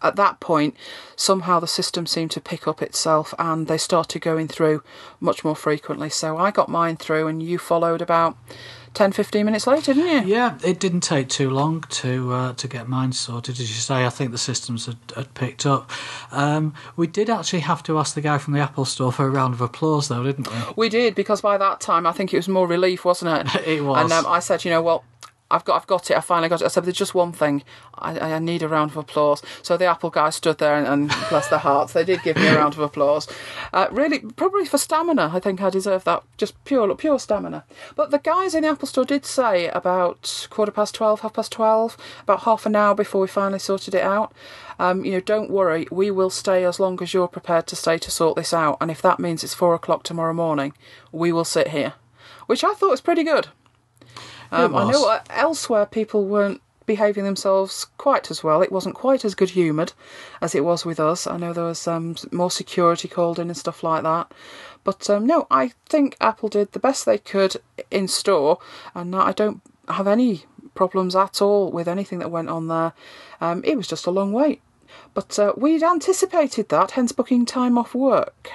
[0.01, 0.75] at that point,
[1.15, 4.84] somehow the system seemed to pick up itself and they started going through
[5.21, 6.10] much more frequently.
[6.10, 8.38] So I got mine through, and you followed about
[8.93, 10.36] 10, 15 minutes later, didn't you?
[10.36, 13.60] Yeah, it didn't take too long to uh, to get mine sorted.
[13.60, 15.91] As you say, I think the systems had, had picked up.
[16.32, 19.29] Um, we did actually have to ask the guy from the Apple Store for a
[19.29, 20.58] round of applause, though, didn't we?
[20.75, 23.67] We did because by that time I think it was more relief, wasn't it?
[23.67, 24.03] it was.
[24.03, 25.03] And um, I said, you know, well,
[25.51, 26.17] I've got, I've got it.
[26.17, 26.65] I finally got it.
[26.65, 27.63] I said, there's just one thing.
[27.95, 29.43] I, I need a round of applause.
[29.62, 32.47] So the Apple guys stood there and, and bless their hearts, they did give me
[32.47, 33.27] a round of applause.
[33.71, 35.29] Uh, really, probably for stamina.
[35.34, 36.23] I think I deserve that.
[36.38, 37.65] Just pure, pure stamina.
[37.95, 41.51] But the guys in the Apple Store did say about quarter past twelve, half past
[41.51, 44.34] twelve, about half an hour before we finally sorted it out.
[44.79, 45.88] Um, you know, don't worry.
[45.91, 48.77] We will stay as long as you're prepared to stay to sort this out.
[48.82, 50.73] And if that means it's four o'clock tomorrow morning,
[51.12, 51.93] we will sit here.
[52.47, 53.49] Which I thought was pretty good.
[54.53, 58.61] Um, I know elsewhere people weren't behaving themselves quite as well.
[58.61, 59.93] It wasn't quite as good humoured
[60.41, 61.25] as it was with us.
[61.27, 64.31] I know there was um, more security called in and stuff like that.
[64.83, 67.55] But um, no, I think Apple did the best they could
[67.89, 68.59] in store,
[68.93, 70.43] and I don't have any
[70.75, 72.93] problems at all with anything that went on there.
[73.39, 74.61] Um, it was just a long wait.
[75.13, 78.49] But uh, we'd anticipated that, hence booking time off work.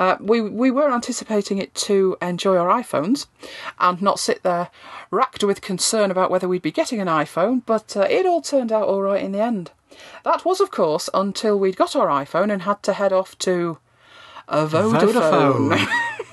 [0.00, 3.26] Uh, we we were anticipating it to enjoy our iPhones
[3.78, 4.70] and not sit there
[5.10, 8.72] racked with concern about whether we'd be getting an iPhone, but uh, it all turned
[8.72, 9.72] out all right in the end.
[10.24, 13.76] That was, of course, until we'd got our iPhone and had to head off to
[14.48, 15.12] a Vodafone.
[15.12, 15.88] Vodafone.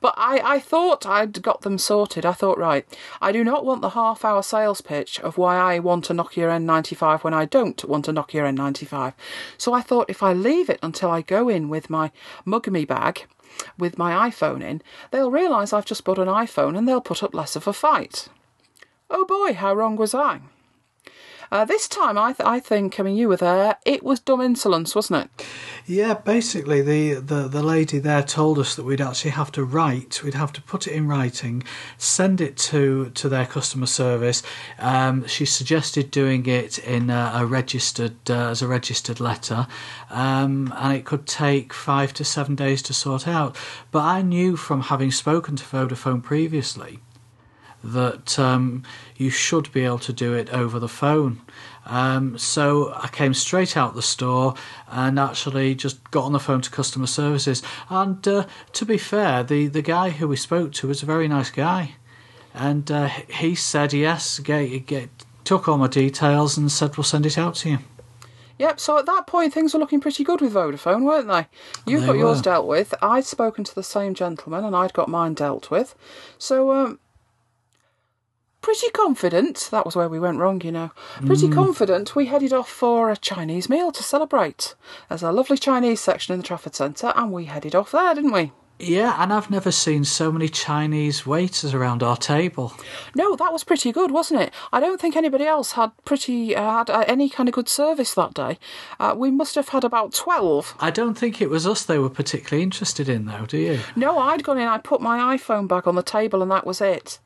[0.00, 2.26] But I, I thought I'd got them sorted.
[2.26, 2.86] I thought, right,
[3.20, 6.48] I do not want the half hour sales pitch of why I want a Nokia
[6.48, 9.14] N95 when I don't want a Nokia N95.
[9.58, 12.10] So I thought if I leave it until I go in with my
[12.46, 13.26] Mugme bag
[13.78, 17.34] with my iPhone in, they'll realise I've just bought an iPhone and they'll put up
[17.34, 18.28] less of a fight.
[19.10, 20.40] Oh boy, how wrong was I?
[21.52, 24.40] Uh, this time, I, th- I think, I mean, you were there, it was dumb
[24.40, 25.46] insolence, wasn't it?
[25.84, 30.22] Yeah, basically, the, the, the lady there told us that we'd actually have to write,
[30.22, 31.64] we'd have to put it in writing,
[31.98, 34.44] send it to, to their customer service.
[34.78, 39.66] Um, she suggested doing it in a, a registered uh, as a registered letter,
[40.10, 43.56] um, and it could take five to seven days to sort out.
[43.90, 47.00] But I knew from having spoken to Vodafone previously
[47.82, 48.82] that um,
[49.16, 51.40] you should be able to do it over the phone.
[51.86, 54.54] Um, so I came straight out the store
[54.88, 57.62] and actually just got on the phone to customer services.
[57.88, 61.26] And uh, to be fair, the, the guy who we spoke to was a very
[61.26, 61.94] nice guy.
[62.54, 65.08] And uh, he said yes, get, get,
[65.44, 67.78] took all my details and said we'll send it out to you.
[68.58, 71.46] Yep, so at that point things were looking pretty good with Vodafone, weren't they?
[71.90, 72.42] You've They got yours were.
[72.42, 72.92] dealt with.
[73.00, 75.94] I'd spoken to the same gentleman and I'd got mine dealt with.
[76.36, 77.00] So, um,
[78.60, 79.68] pretty confident.
[79.70, 80.90] That was where we went wrong, you know.
[81.26, 81.54] Pretty Mm.
[81.54, 84.74] confident we headed off for a Chinese meal to celebrate.
[85.08, 88.32] There's a lovely Chinese section in the Trafford Centre and we headed off there, didn't
[88.32, 88.52] we?
[88.82, 92.72] Yeah, and I've never seen so many Chinese waiters around our table.
[93.14, 94.54] No, that was pretty good, wasn't it?
[94.72, 98.14] I don't think anybody else had pretty uh, had uh, any kind of good service
[98.14, 98.58] that day.
[98.98, 100.74] Uh, we must have had about twelve.
[100.80, 103.80] I don't think it was us they were particularly interested in, though, do you?
[103.96, 104.66] No, I'd gone in.
[104.66, 107.18] I put my iPhone back on the table, and that was it.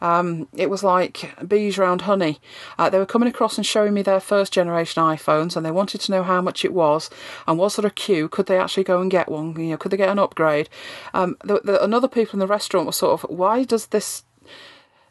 [0.00, 2.40] Um, it was like bees round honey.
[2.78, 6.00] Uh, they were coming across and showing me their first generation iPhones, and they wanted
[6.02, 7.10] to know how much it was,
[7.46, 8.28] and was there a queue?
[8.28, 9.58] Could they actually go and get one?
[9.58, 10.68] You know, could they get an upgrade?
[11.14, 14.24] Um, the, the, and other people in the restaurant were sort of, why does this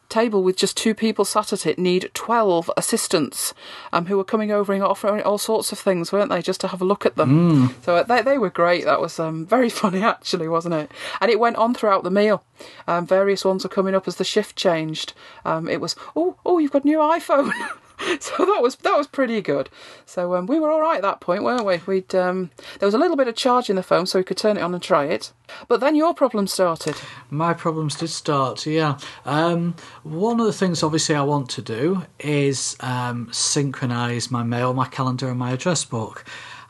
[0.09, 3.53] table with just two people sat at it need 12 assistants
[3.93, 6.67] um, who were coming over and offering all sorts of things, weren't they, just to
[6.67, 7.75] have a look at them.
[7.81, 8.85] So uh, they, they were great.
[8.85, 10.91] That was um, very funny, actually, wasn't it?
[11.21, 12.43] And it went on throughout the meal.
[12.87, 15.13] Um, various ones were coming up as the shift changed.
[15.43, 17.51] Um, it was, oh, oh, you've got a new iPhone.
[18.19, 19.69] so that was that was pretty good.
[20.05, 21.81] So um, we were all right at that point, weren't we?
[21.85, 24.37] We'd um, there was a little bit of charge in the phone, so we could
[24.37, 25.31] turn it on and try it.
[25.67, 26.95] But then your problem started.
[27.29, 28.97] My problems did start, yeah.
[29.25, 34.73] Um, one of the things, obviously, I want to do is um, synchronise my mail,
[34.73, 36.25] my calendar, and my address book.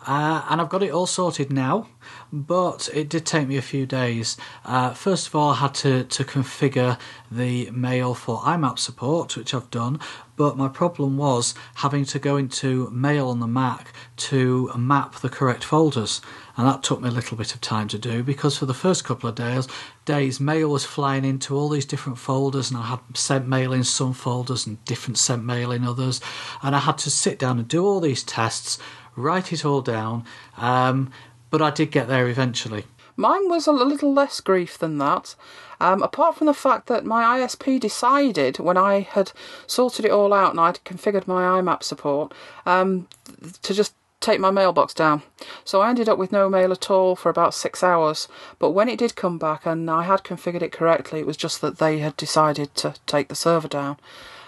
[0.07, 1.87] Uh, and I've got it all sorted now,
[2.35, 4.35] but it did take me a few days.
[4.65, 6.99] Uh, first of all, I had to, to configure
[7.31, 9.99] the mail for IMAP support, which I've done,
[10.35, 15.29] but my problem was having to go into Mail on the Mac to map the
[15.29, 16.21] correct folders.
[16.57, 19.05] And that took me a little bit of time to do because for the first
[19.05, 19.67] couple of days,
[20.03, 23.83] days mail was flying into all these different folders, and I had sent mail in
[23.83, 26.19] some folders and different sent mail in others.
[26.61, 28.77] And I had to sit down and do all these tests,
[29.15, 30.25] write it all down.
[30.57, 31.11] Um,
[31.57, 32.83] but I did get there eventually.
[33.15, 35.35] Mine was a little less grief than that.
[35.79, 39.31] Um, apart from the fact that my ISP decided when I had
[39.65, 42.33] sorted it all out and I'd configured my IMAP support
[42.65, 43.07] um,
[43.61, 45.21] to just take my mailbox down.
[45.63, 48.27] So I ended up with no mail at all for about six hours.
[48.59, 51.61] But when it did come back and I had configured it correctly, it was just
[51.61, 53.95] that they had decided to take the server down.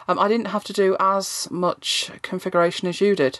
[0.10, 3.39] Um, I didn't have to do as much configuration as you did.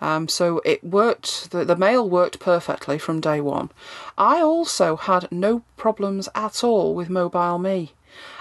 [0.00, 3.70] Um, so it worked, the, the mail worked perfectly from day one.
[4.16, 7.92] I also had no problems at all with Mobile Me.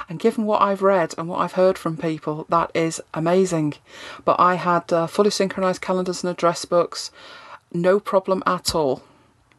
[0.07, 3.75] And given what I've read and what I've heard from people, that is amazing.
[4.25, 7.11] But I had uh, fully synchronized calendars and address books,
[7.71, 9.03] no problem at all.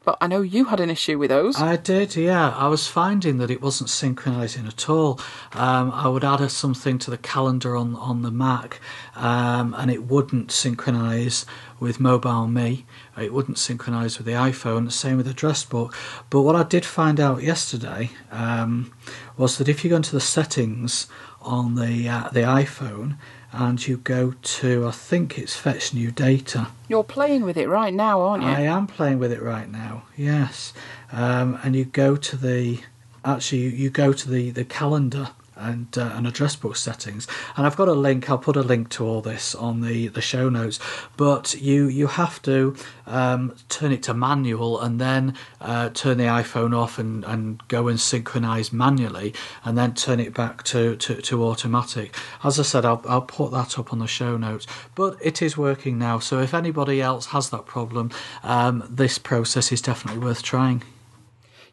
[0.03, 1.61] But I know you had an issue with those.
[1.61, 2.55] I did, yeah.
[2.57, 5.21] I was finding that it wasn't synchronizing at all.
[5.53, 8.81] Um, I would add something to the calendar on on the Mac,
[9.15, 11.45] um, and it wouldn't synchronize
[11.79, 12.87] with Mobile Me.
[13.19, 14.87] It wouldn't synchronize with the iPhone.
[14.87, 15.95] The Same with the Address Book.
[16.31, 18.93] But what I did find out yesterday um,
[19.37, 21.09] was that if you go into the settings
[21.43, 23.19] on the uh, the iPhone
[23.53, 26.69] and you go to, I think it's Fetch New Data.
[26.89, 28.49] You're playing with it right now, aren't you?
[28.49, 30.03] I am playing with it right now.
[30.17, 30.73] Yes,
[31.13, 32.81] um, and you go to the
[33.25, 35.31] actually you, you go to the the calendar
[35.61, 38.29] and uh, and address book settings, and I've got a link.
[38.29, 40.79] I'll put a link to all this on the the show notes.
[41.17, 42.75] But you you have to
[43.07, 47.89] um, turn it to manual and then uh, turn the iPhone off and, and go
[47.89, 52.15] and synchronize manually, and then turn it back to, to, to automatic.
[52.43, 54.67] As I said, I'll I'll put that up on the show notes.
[54.95, 56.19] But it is working now.
[56.19, 58.11] So if anybody else has that problem,
[58.43, 60.83] um, this process is definitely worth trying.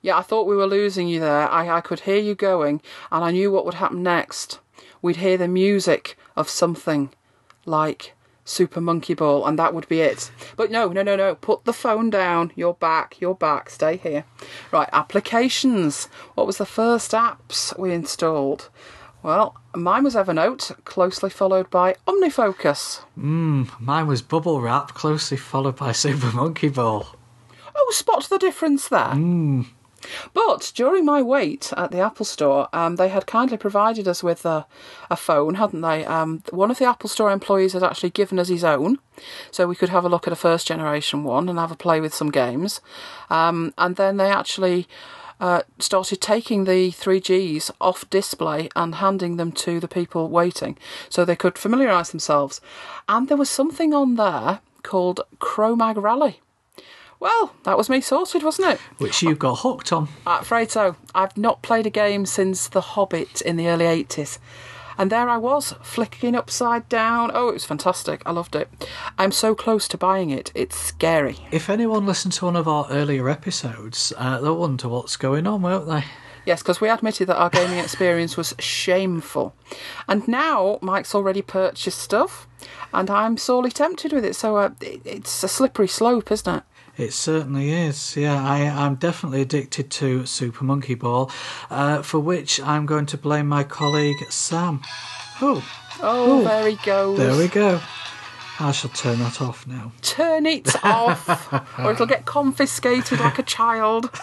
[0.01, 1.49] Yeah, I thought we were losing you there.
[1.49, 2.81] I, I could hear you going,
[3.11, 4.59] and I knew what would happen next.
[5.01, 7.11] We'd hear the music of something
[7.65, 8.13] like
[8.45, 10.31] Super Monkey Ball, and that would be it.
[10.55, 11.35] But no, no, no, no.
[11.35, 12.51] Put the phone down.
[12.55, 13.19] You're back.
[13.19, 13.69] You're back.
[13.69, 14.23] Stay here.
[14.71, 16.05] Right, applications.
[16.35, 18.69] What was the first apps we installed?
[19.23, 23.03] Well, mine was Evernote, closely followed by OmniFocus.
[23.19, 23.67] Mmm.
[23.79, 27.07] Mine was Bubble Wrap, closely followed by Super Monkey Ball.
[27.75, 29.09] Oh, spot the difference there.
[29.09, 29.63] Hmm.
[30.33, 34.45] But during my wait at the Apple Store, um, they had kindly provided us with
[34.45, 34.65] a,
[35.09, 36.05] a phone, hadn't they?
[36.05, 38.99] Um, one of the Apple Store employees had actually given us his own,
[39.51, 41.99] so we could have a look at a first generation one and have a play
[41.99, 42.81] with some games.
[43.29, 44.87] Um, and then they actually
[45.39, 50.77] uh, started taking the 3Gs off display and handing them to the people waiting
[51.09, 52.61] so they could familiarise themselves.
[53.07, 56.41] And there was something on there called Cro-Mag Rally.
[57.19, 58.79] Well, that was me sorted, wasn't it?
[58.99, 60.09] Which you got hooked on.
[60.25, 60.95] I'm afraid so.
[61.15, 64.37] I've not played a game since The Hobbit in the early 80s.
[64.99, 67.29] And there I was, flicking upside down.
[67.33, 68.21] Oh, it was fantastic.
[68.25, 68.67] I loved it.
[69.17, 70.51] I'm so close to buying it.
[70.55, 71.37] It's scary.
[71.51, 75.61] If anyone listened to one of our earlier episodes, uh, they'll wonder what's going on,
[75.61, 76.03] won't they?
[76.45, 79.53] Yes, because we admitted that our gaming experience was shameful.
[80.07, 82.47] And now Mike's already purchased stuff,
[82.93, 84.35] and I'm sorely tempted with it.
[84.35, 86.63] So uh, it, it's a slippery slope, isn't it?
[86.97, 88.15] It certainly is.
[88.17, 91.29] Yeah, I, I'm definitely addicted to Super Monkey Ball,
[91.69, 94.81] uh, for which I'm going to blame my colleague Sam.
[95.41, 95.63] Oh,
[95.99, 97.17] Oh, Ooh, there he goes.
[97.17, 97.79] there we go.
[98.59, 99.91] I shall turn that off now.
[100.01, 104.09] Turn it off, or it'll get confiscated like a child.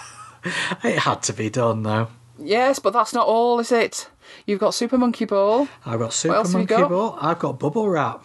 [0.83, 2.09] It had to be done though.
[2.39, 4.11] Yes, but that's not all, is it?
[4.45, 5.69] You've got Super Monkey Ball.
[5.87, 6.91] I've got Super else have you Monkey got?
[6.91, 7.19] Ball.
[7.19, 8.23] I've got Bubble Wrap.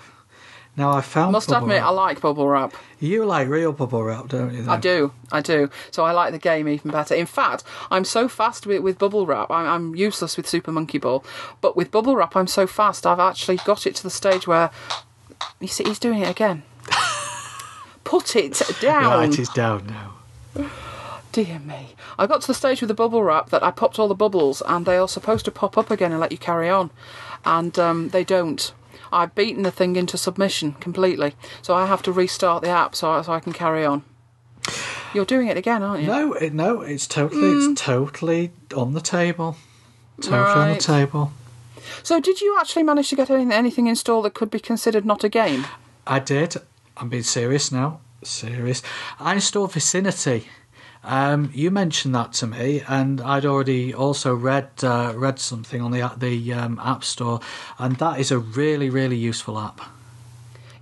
[0.79, 1.33] Now I found.
[1.33, 1.87] Must admit, wrap.
[1.87, 2.73] I like bubble wrap.
[3.01, 4.63] You like real bubble wrap, don't you?
[4.63, 4.71] Though?
[4.71, 5.69] I do, I do.
[5.91, 7.13] So I like the game even better.
[7.13, 9.51] In fact, I'm so fast with, with bubble wrap.
[9.51, 11.21] I'm, I'm useless with Super Monkey Ball,
[11.59, 13.05] but with bubble wrap, I'm so fast.
[13.05, 14.71] I've actually got it to the stage where
[15.59, 16.63] you see he's doing it again.
[18.05, 19.19] Put it down.
[19.19, 20.69] Right, it's down now.
[21.33, 21.95] Dear me.
[22.17, 24.63] I got to the stage with the bubble wrap that I popped all the bubbles
[24.65, 26.89] and they are supposed to pop up again and let you carry on.
[27.43, 28.73] And um, they don't.
[29.11, 31.35] I've beaten the thing into submission completely.
[31.61, 34.03] So I have to restart the app so I, so I can carry on.
[35.13, 36.07] You're doing it again, aren't you?
[36.07, 37.77] No, it, no, it's totally, it's mm.
[37.77, 39.57] totally on the table.
[40.21, 40.79] Totally on the.
[40.79, 41.31] Table.
[42.03, 45.23] So did you actually manage to get any, anything installed that could be considered not
[45.23, 45.65] a game?
[46.05, 46.57] I did.
[46.97, 48.01] I'm being serious now.
[48.23, 48.81] Serious.
[49.19, 50.47] I installed Vicinity.
[51.03, 55.91] Um, you mentioned that to me, and I'd already also read uh, read something on
[55.91, 57.39] the the um, App Store,
[57.77, 59.81] and that is a really really useful app.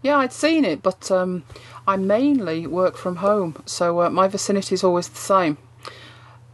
[0.01, 1.43] Yeah, I'd seen it, but um,
[1.87, 5.57] I mainly work from home, so uh, my vicinity is always the same.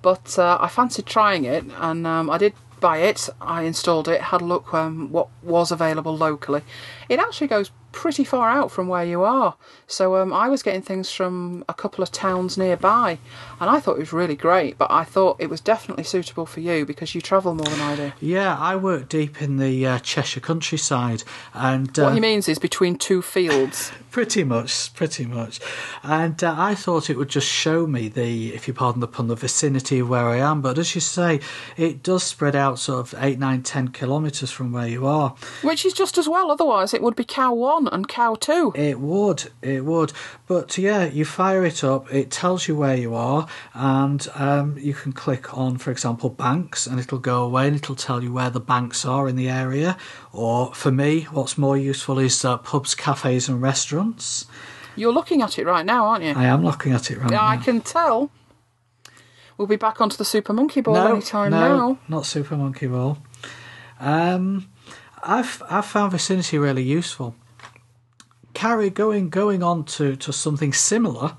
[0.01, 3.29] But uh, I fancied trying it, and um, I did buy it.
[3.39, 6.61] I installed it, had a look um, what was available locally.
[7.07, 9.55] It actually goes pretty far out from where you are,
[9.87, 13.19] so um, I was getting things from a couple of towns nearby,
[13.61, 14.77] and I thought it was really great.
[14.77, 17.95] But I thought it was definitely suitable for you because you travel more than I
[17.95, 18.11] do.
[18.19, 22.59] Yeah, I work deep in the uh, Cheshire countryside, and uh, What he means is
[22.59, 23.91] between two fields.
[24.13, 25.59] Pretty much, pretty much.
[26.03, 29.25] And uh, I thought it would just show me the, if you pardon the pun,
[29.27, 30.61] the vicinity of where I am.
[30.61, 31.39] But as you say,
[31.77, 35.33] it does spread out sort of 8, 9, 10 kilometres from where you are.
[35.63, 38.71] Which is just as well, otherwise it would be cow one and cow too.
[38.75, 40.13] It would, it would.
[40.47, 44.93] But yeah, you fire it up, it tells you where you are, and um, you
[44.93, 48.49] can click on, for example, banks, and it'll go away and it'll tell you where
[48.49, 49.97] the banks are in the area.
[50.31, 54.45] Or for me, what's more useful is uh, pubs, cafes, and restaurants.
[54.95, 56.33] You're looking at it right now, aren't you?
[56.33, 57.47] I am looking at it right Yeah, now.
[57.47, 58.29] I can tell.
[59.57, 61.99] We'll be back onto the Super Monkey Ball no, anytime no, now.
[62.07, 63.17] not Super Monkey Ball.
[63.99, 64.67] Um,
[65.21, 67.35] I've I've found Vicinity really useful.
[68.63, 71.35] Carry going going on to, to something similar,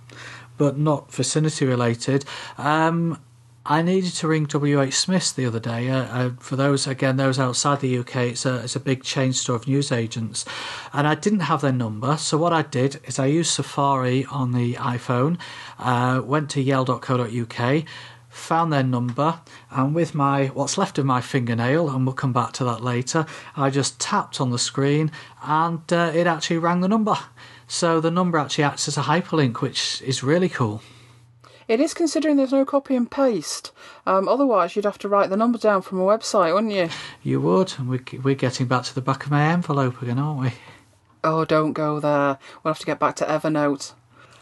[0.59, 2.27] but not Vicinity related.
[2.59, 3.19] Um,
[3.65, 5.89] I needed to ring WH Smith the other day.
[5.89, 9.33] Uh, uh, for those again, those outside the UK, it's a it's a big chain
[9.33, 10.45] store of newsagents,
[10.93, 12.19] and I didn't have their number.
[12.19, 15.39] So what I did is I used Safari on the iPhone,
[15.79, 17.85] uh, went to yell.co.uk,
[18.35, 22.53] found their number, and with my what's left of my fingernail, and we'll come back
[22.55, 25.11] to that later, I just tapped on the screen,
[25.43, 27.17] and uh, it actually rang the number.
[27.67, 30.83] So the number actually acts as a hyperlink, which is really cool.
[31.67, 33.73] It is considering there's no copy and paste.
[34.07, 36.91] Um, otherwise, you'd have to write the number down from a website, wouldn't you?
[37.23, 40.41] You would, and we, we're getting back to the back of my envelope again, aren't
[40.41, 40.53] we?
[41.23, 42.39] Oh, don't go there.
[42.63, 43.95] We'll have to get back to Evernote.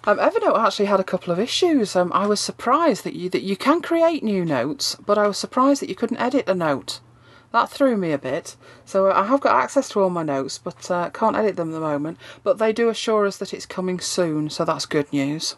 [0.04, 1.94] Um, Evernote actually had a couple of issues.
[1.94, 5.38] Um, I was surprised that you that you can create new notes, but I was
[5.38, 6.98] surprised that you couldn't edit a note.
[7.52, 8.56] That threw me a bit.
[8.84, 11.68] So uh, I have got access to all my notes, but uh, can't edit them
[11.68, 12.18] at the moment.
[12.42, 15.54] But they do assure us that it's coming soon, so that's good news.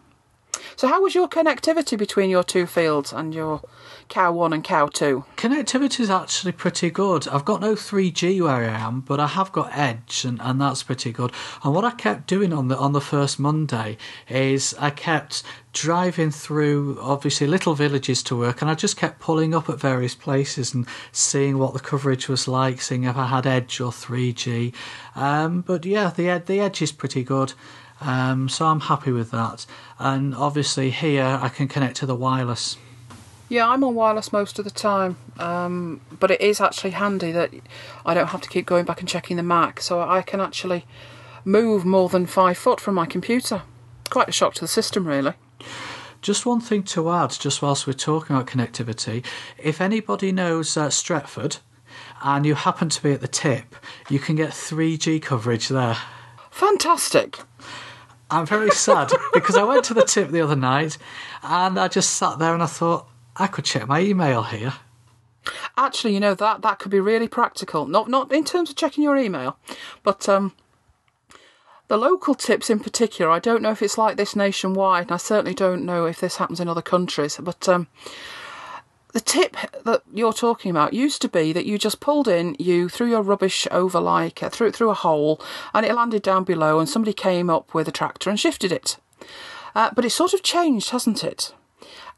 [0.76, 3.62] So, how was your connectivity between your two fields and your
[4.08, 5.24] cow one and cow two?
[5.36, 7.28] Connectivity is actually pretty good.
[7.28, 10.82] I've got no 3G where I am, but I have got Edge, and, and that's
[10.82, 11.32] pretty good.
[11.62, 13.96] And what I kept doing on the on the first Monday
[14.28, 15.42] is I kept
[15.72, 20.14] driving through obviously little villages to work, and I just kept pulling up at various
[20.14, 24.74] places and seeing what the coverage was like, seeing if I had Edge or 3G.
[25.16, 27.54] Um, but yeah, the the Edge is pretty good.
[28.00, 29.66] Um, so I'm happy with that.
[29.98, 32.76] And obviously here I can connect to the wireless.
[33.48, 37.50] Yeah, I'm on wireless most of the time, um, but it is actually handy that
[38.06, 40.86] I don't have to keep going back and checking the Mac, so I can actually
[41.44, 43.62] move more than five foot from my computer.
[44.08, 45.34] Quite a shock to the system, really.
[46.22, 49.22] Just one thing to add, just whilst we're talking about connectivity,
[49.58, 51.58] if anybody knows uh, Stretford
[52.22, 53.76] and you happen to be at the tip,
[54.08, 55.98] you can get 3G coverage there.
[56.54, 57.40] Fantastic.
[58.30, 60.98] I'm very sad because I went to the tip the other night
[61.42, 64.74] and I just sat there and I thought, I could check my email here.
[65.76, 67.86] Actually, you know that that could be really practical.
[67.86, 69.58] Not not in terms of checking your email,
[70.04, 70.52] but um,
[71.88, 73.32] the local tips in particular.
[73.32, 76.36] I don't know if it's like this nationwide, and I certainly don't know if this
[76.36, 77.36] happens in other countries.
[77.42, 77.88] But um,
[79.14, 82.88] the tip that you're talking about used to be that you just pulled in, you
[82.88, 85.40] threw your rubbish over like uh, through through a hole,
[85.72, 88.96] and it landed down below, and somebody came up with a tractor and shifted it.
[89.72, 91.54] Uh, but it's sort of changed, hasn't it?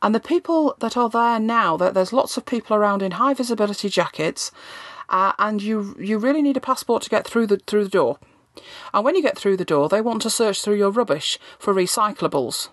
[0.01, 3.35] And the people that are there now, that there's lots of people around in high
[3.35, 4.51] visibility jackets,
[5.11, 8.19] uh, and you you really need a passport to get through the through the door.
[8.95, 11.75] And when you get through the door, they want to search through your rubbish for
[11.75, 12.71] recyclables.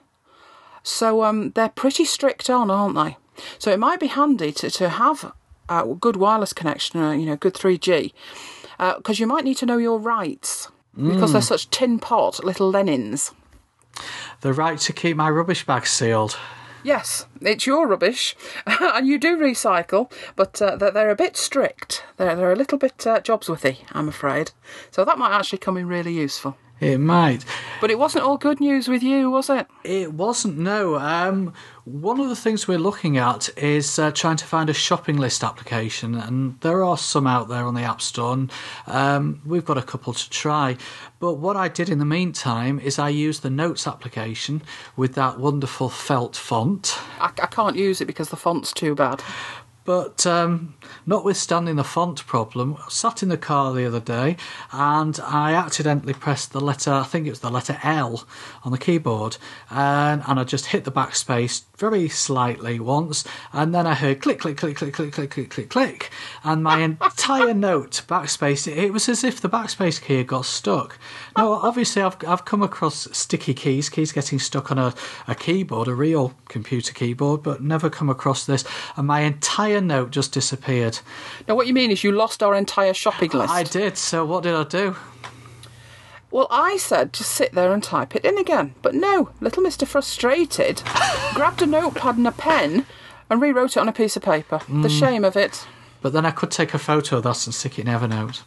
[0.82, 3.18] So um, they're pretty strict on, aren't they?
[3.60, 5.34] So it might be handy to to have
[5.70, 8.14] a good wireless connection, uh, you know, good 3G,
[8.98, 13.34] because you might need to know your rights because they're such tin pot little Lenins.
[14.42, 16.38] The right to keep my rubbish bag sealed.
[16.84, 18.36] Yes, it's your rubbish,
[18.68, 22.04] and you do recycle, but uh, they're, they're a bit strict.
[22.18, 24.52] They're, they're a little bit uh, jobsworthy, I'm afraid.
[24.92, 26.58] So that might actually come in really useful.
[26.80, 27.46] It might.
[27.80, 29.68] But it wasn't all good news with you, was it?
[29.84, 30.96] It wasn't, no.
[30.96, 31.54] Um,
[31.86, 35.44] one of the things we're looking at is uh, trying to find a shopping list
[35.44, 38.52] application, and there are some out there on the App Store, and
[38.88, 40.76] um, we've got a couple to try.
[41.20, 44.62] But what I did in the meantime is I used the Notes application
[44.98, 46.98] with that wonderful felt font.
[47.20, 49.22] I, I can't use it because the font's too bad.
[49.86, 50.76] But um,
[51.06, 54.38] notwithstanding the font problem, I sat in the car the other day
[54.72, 58.26] and I accidentally pressed the letter, I think it was the letter L
[58.64, 59.38] on the keyboard,
[59.70, 64.40] and, and I just hit the backspace very slightly once, and then I heard click,
[64.40, 66.12] click, click, click, click, click, click, click, click,
[66.44, 70.98] and my entire note backspace, it was as if the backspace key had got stuck.
[71.36, 74.94] Now, obviously, I've, I've come across sticky keys, keys getting stuck on a,
[75.28, 78.64] a keyboard, a real computer keyboard, but never come across this,
[78.96, 81.00] and my entire note just disappeared.
[81.48, 83.54] Now, what you mean is you lost our entire shopping list.
[83.54, 84.96] I did, so what did I do?
[86.32, 88.74] Well, I said just sit there and type it in again.
[88.82, 89.88] But no, little Mr.
[89.88, 90.82] Frustrated
[91.36, 92.86] grabbed a notepad and a pen
[93.30, 94.62] and rewrote it on a piece of paper.
[94.68, 95.68] The shame of it.
[96.02, 98.42] But then I could take a photo of that and stick it in Evernote.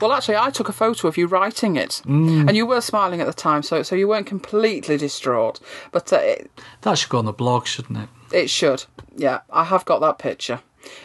[0.00, 3.26] Well, actually, I took a photo of you writing it, and you were smiling at
[3.26, 5.58] the time, so so you weren't completely distraught.
[5.90, 6.50] But uh, it,
[6.82, 8.08] That should go on the blog, shouldn't it?
[8.32, 8.84] it should.
[9.16, 10.60] Yeah, I have got that picture.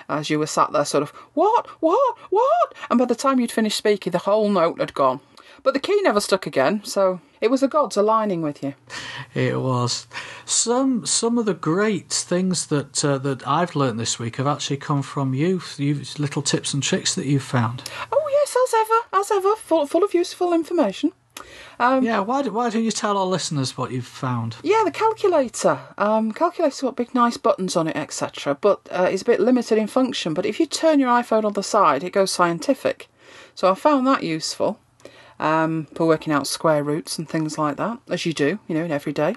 [0.10, 2.74] As you were sat there, sort of, what, what, what?
[2.90, 5.20] And by the time you'd finished speaking, the whole note had gone.
[5.64, 8.76] But the key never stuck again, so it was the gods aligning with you.
[9.34, 10.08] It was.
[10.46, 14.78] Some some of the great things that uh, that I've learnt this week have actually
[14.78, 15.62] come from you.
[15.78, 17.84] You little tips and tricks that you've found.
[18.12, 21.12] Oh yes, as ever, as ever, full, full of useful information.
[21.80, 22.20] Yeah.
[22.20, 24.56] Why do, why don't you tell our listeners what you've found?
[24.64, 25.80] Yeah, the calculator.
[25.98, 28.56] Um, calculator's got big nice buttons on it, etc.
[28.60, 30.34] But uh, it's a bit limited in function.
[30.34, 33.08] But if you turn your iPhone on the side, it goes scientific.
[33.56, 34.80] So I found that useful
[35.40, 38.86] um, for working out square roots and things like that, as you do, you know,
[38.86, 39.36] in every day.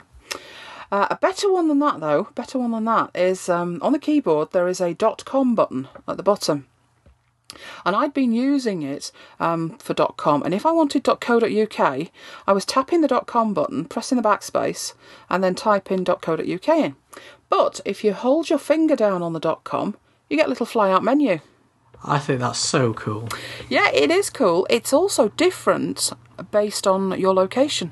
[0.93, 3.99] Uh, a better one than that, though, better one than that is um, on the
[3.99, 6.67] keyboard there is a dot .com button at the bottom.
[7.85, 11.81] And I'd been using it um, for .com, and if I wanted .co.uk,
[12.47, 14.95] I was tapping the .com button, pressing the backspace,
[15.29, 16.97] and then typing .co.uk in.
[17.49, 19.97] But if you hold your finger down on the .com,
[20.29, 21.41] you get a little fly-out menu.
[22.05, 23.29] I think that's so cool.
[23.69, 24.67] Yeah, it is cool.
[24.71, 26.13] It's also different
[26.51, 27.91] based on your location.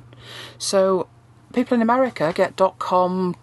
[0.57, 1.09] So
[1.53, 3.35] people in America get .com,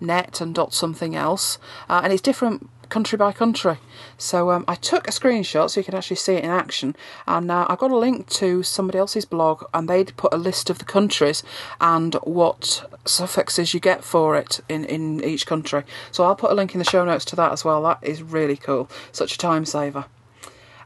[0.00, 3.78] .net, and .something else, uh, and it's different country by country.
[4.18, 6.94] So um, I took a screenshot so you can actually see it in action,
[7.26, 10.70] and uh, I got a link to somebody else's blog, and they'd put a list
[10.70, 11.42] of the countries
[11.80, 15.82] and what suffixes you get for it in, in each country.
[16.10, 17.82] So I'll put a link in the show notes to that as well.
[17.82, 18.88] That is really cool.
[19.10, 20.04] Such a time saver.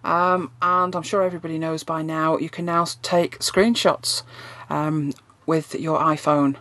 [0.05, 4.23] Um, and I'm sure everybody knows by now you can now take screenshots
[4.71, 5.13] um,
[5.47, 6.57] with your iPhone.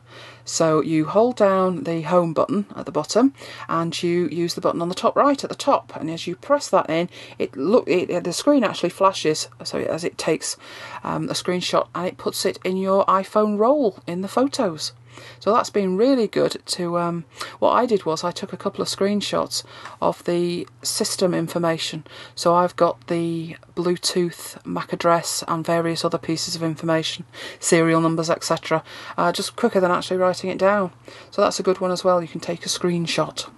[0.46, 3.34] So you hold down the home button at the bottom,
[3.68, 5.96] and you use the button on the top right at the top.
[5.96, 9.50] And as you press that in, it look it, the screen actually flashes.
[9.64, 10.56] So as it takes
[11.04, 14.94] um, a screenshot and it puts it in your iPhone roll in the photos.
[15.40, 17.26] So that's been really good to um,
[17.60, 19.64] what I did was I took a couple of screenshots
[20.02, 22.06] of the system information.
[22.36, 27.26] So I've got the Bluetooth MAC address and various other pieces of information,
[27.60, 28.84] serial numbers, etc.
[29.18, 30.92] Uh, just quicker than actually writing it down.
[31.32, 32.22] So that's a good one as well.
[32.22, 33.50] You can take a screenshot.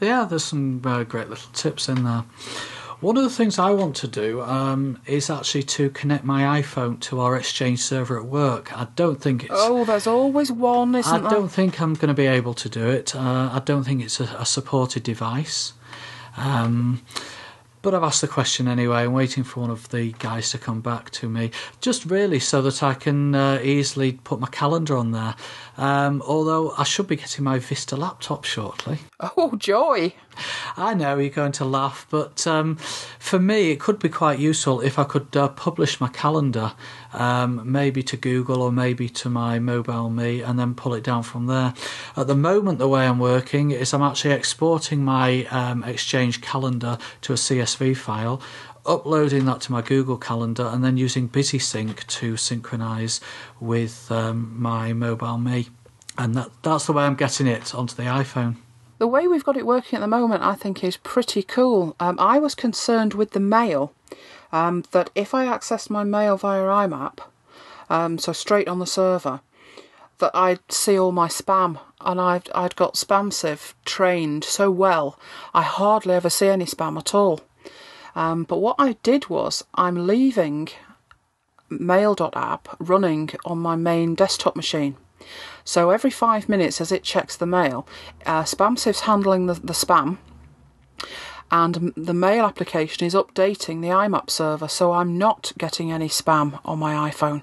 [0.00, 2.24] Yeah, there's some uh, great little tips in there.
[3.00, 6.98] One of the things I want to do um, is actually to connect my iPhone
[7.00, 8.76] to our Exchange server at work.
[8.76, 9.52] I don't think it's.
[9.54, 11.30] Oh, there's always one, isn't I there?
[11.30, 13.14] don't think I'm going to be able to do it.
[13.14, 15.74] Uh, I don't think it's a, a supported device.
[16.38, 17.02] Um,
[17.86, 19.04] but I've asked the question anyway.
[19.04, 22.60] I'm waiting for one of the guys to come back to me, just really so
[22.62, 25.36] that I can uh, easily put my calendar on there.
[25.76, 28.98] Um, although I should be getting my Vista laptop shortly.
[29.20, 30.14] Oh, joy!
[30.76, 32.74] I know you're going to laugh, but um,
[33.20, 36.72] for me, it could be quite useful if I could uh, publish my calendar,
[37.16, 41.22] um, maybe to Google or maybe to my mobile me, and then pull it down
[41.22, 41.74] from there.
[42.16, 46.98] At the moment, the way I'm working is I'm actually exporting my um, Exchange calendar
[47.22, 48.40] to a CSV file.
[48.84, 53.20] Uploading that to my Google Calendar and then using BusySync to synchronize
[53.58, 55.68] with um, my mobile me,
[56.16, 58.56] and that that's the way I'm getting it onto the iPhone.
[58.98, 61.96] The way we've got it working at the moment, I think, is pretty cool.
[62.00, 63.92] Um, I was concerned with the mail
[64.56, 67.18] um, that if I accessed my mail via IMAP,
[67.90, 69.40] um, so straight on the server,
[70.18, 75.18] that I'd see all my spam, and I'd I'd got SpamSieve trained so well,
[75.52, 77.42] I hardly ever see any spam at all.
[78.14, 80.68] Um, but what I did was I'm leaving
[81.68, 84.96] mail.app running on my main desktop machine.
[85.64, 87.86] So every five minutes, as it checks the mail,
[88.24, 90.16] uh, SpamSieve's handling the, the spam,
[91.50, 96.60] and the mail application is updating the IMAP server, so I'm not getting any spam
[96.64, 97.42] on my iPhone.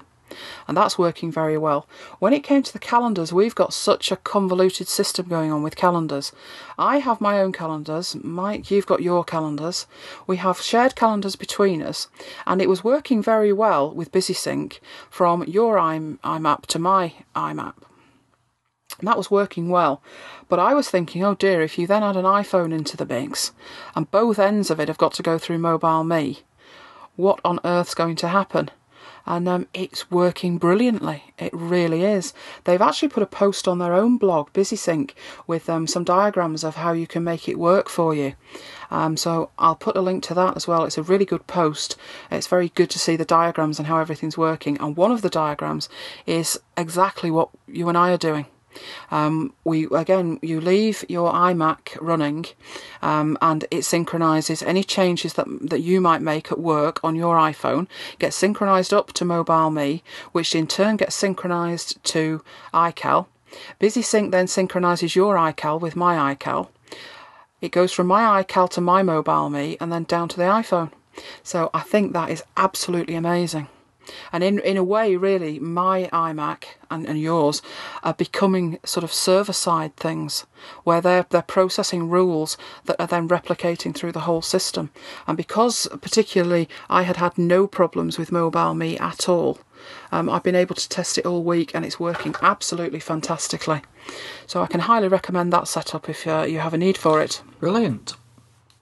[0.66, 1.86] And that's working very well.
[2.18, 5.76] When it came to the calendars, we've got such a convoluted system going on with
[5.76, 6.32] calendars.
[6.76, 9.86] I have my own calendars, Mike, you've got your calendars.
[10.26, 12.08] We have shared calendars between us,
[12.46, 17.74] and it was working very well with BusySync from your IM- IMAP to my IMAP.
[19.02, 20.02] That was working well.
[20.48, 23.52] But I was thinking, oh dear, if you then add an iPhone into the mix
[23.94, 26.40] and both ends of it have got to go through Mobile Me,
[27.16, 28.70] what on earth's going to happen?
[29.26, 31.24] And um, it's working brilliantly.
[31.38, 32.34] It really is.
[32.64, 35.12] They've actually put a post on their own blog, BusySync,
[35.46, 38.34] with um, some diagrams of how you can make it work for you.
[38.90, 40.84] Um, so I'll put a link to that as well.
[40.84, 41.96] It's a really good post.
[42.30, 44.76] It's very good to see the diagrams and how everything's working.
[44.78, 45.88] And one of the diagrams
[46.26, 48.44] is exactly what you and I are doing.
[49.10, 52.46] Um, we again, you leave your iMac running,
[53.02, 57.36] um, and it synchronizes any changes that that you might make at work on your
[57.36, 57.86] iPhone.
[58.18, 60.02] Get synchronized up to Mobile Me,
[60.32, 63.26] which in turn gets synchronized to iCal.
[63.80, 66.68] BusySync then synchronizes your iCal with my iCal.
[67.60, 70.90] It goes from my iCal to my Mobile Me, and then down to the iPhone.
[71.42, 73.68] So I think that is absolutely amazing.
[74.32, 77.62] And in, in a way, really, my iMac and, and yours
[78.02, 80.46] are becoming sort of server side things
[80.84, 84.90] where they're, they're processing rules that are then replicating through the whole system.
[85.26, 89.58] And because, particularly, I had had no problems with Mobile Me at all,
[90.12, 93.82] um, I've been able to test it all week and it's working absolutely fantastically.
[94.46, 97.42] So I can highly recommend that setup if uh, you have a need for it.
[97.60, 98.14] Brilliant.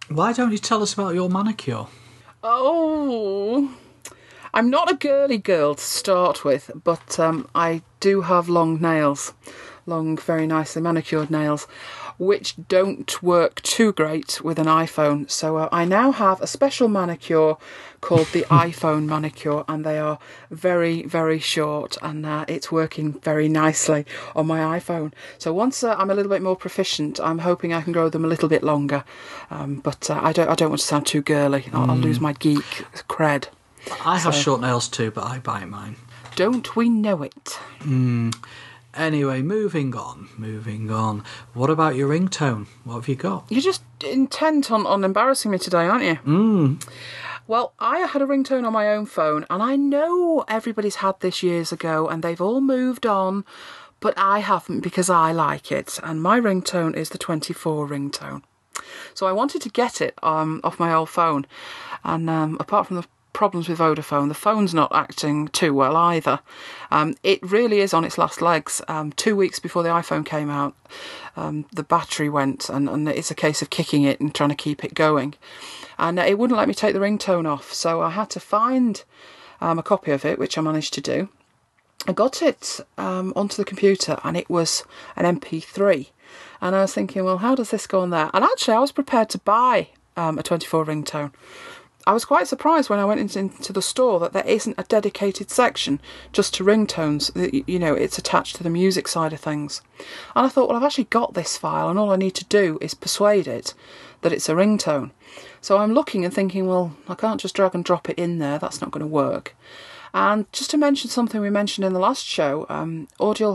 [0.08, 1.86] Why don't you tell us about your manicure?
[2.42, 3.72] Oh,
[4.54, 9.32] I'm not a girly girl to start with, but um, I do have long nails,
[9.86, 11.66] long, very nicely manicured nails,
[12.18, 15.30] which don't work too great with an iPhone.
[15.30, 17.54] So uh, I now have a special manicure
[18.02, 20.18] called the iPhone manicure, and they are
[20.50, 24.04] very, very short, and uh, it's working very nicely
[24.36, 25.14] on my iPhone.
[25.38, 28.26] So once uh, I'm a little bit more proficient, I'm hoping I can grow them
[28.26, 29.02] a little bit longer.
[29.50, 31.70] Um, but uh, I don't, I don't want to sound too girly.
[31.72, 33.48] I'll, I'll lose my geek cred.
[34.04, 35.96] I have So- short nails too, but I bite mine.
[36.36, 37.58] Don't we know it?
[38.94, 41.24] Anyway, moving on, moving on.
[41.54, 42.66] What about your ringtone?
[42.84, 43.46] What have you got?
[43.48, 46.16] You're just intent on, on embarrassing me today, aren't you?
[46.26, 46.86] Mm.
[47.46, 51.42] Well, I had a ringtone on my own phone, and I know everybody's had this
[51.42, 53.44] years ago and they've all moved on,
[54.00, 55.98] but I haven't because I like it.
[56.02, 58.42] And my ringtone is the 24 ringtone.
[59.14, 61.46] So I wanted to get it um, off my old phone.
[62.04, 66.40] And um, apart from the problems with Vodafone, the phone's not acting too well either.
[66.90, 68.82] Um, it really is on its last legs.
[68.88, 70.74] Um, two weeks before the iPhone came out,
[71.36, 74.54] um, the battery went, and, and it's a case of kicking it and trying to
[74.54, 75.34] keep it going.
[75.98, 79.02] And uh, it wouldn't let me take the ringtone off, so I had to find
[79.60, 81.28] um, a copy of it, which I managed to do.
[82.06, 84.84] I got it um, onto the computer, and it was
[85.16, 86.08] an MP3.
[86.60, 88.30] And I was thinking, well, how does this go on there?
[88.34, 91.32] And actually, I was prepared to buy um, a 24 ringtone.
[92.06, 95.50] I was quite surprised when I went into, the store that there isn't a dedicated
[95.50, 96.00] section
[96.32, 97.30] just to ringtones.
[97.66, 99.82] You know, it's attached to the music side of things.
[100.34, 102.78] And I thought, well, I've actually got this file, and all I need to do
[102.80, 103.74] is persuade it
[104.22, 105.10] that it's a ringtone.
[105.60, 108.58] So I'm looking and thinking, well, I can't just drag and drop it in there.
[108.58, 109.54] That's not going to work.
[110.14, 113.54] And just to mention something we mentioned in the last show, um, Audio,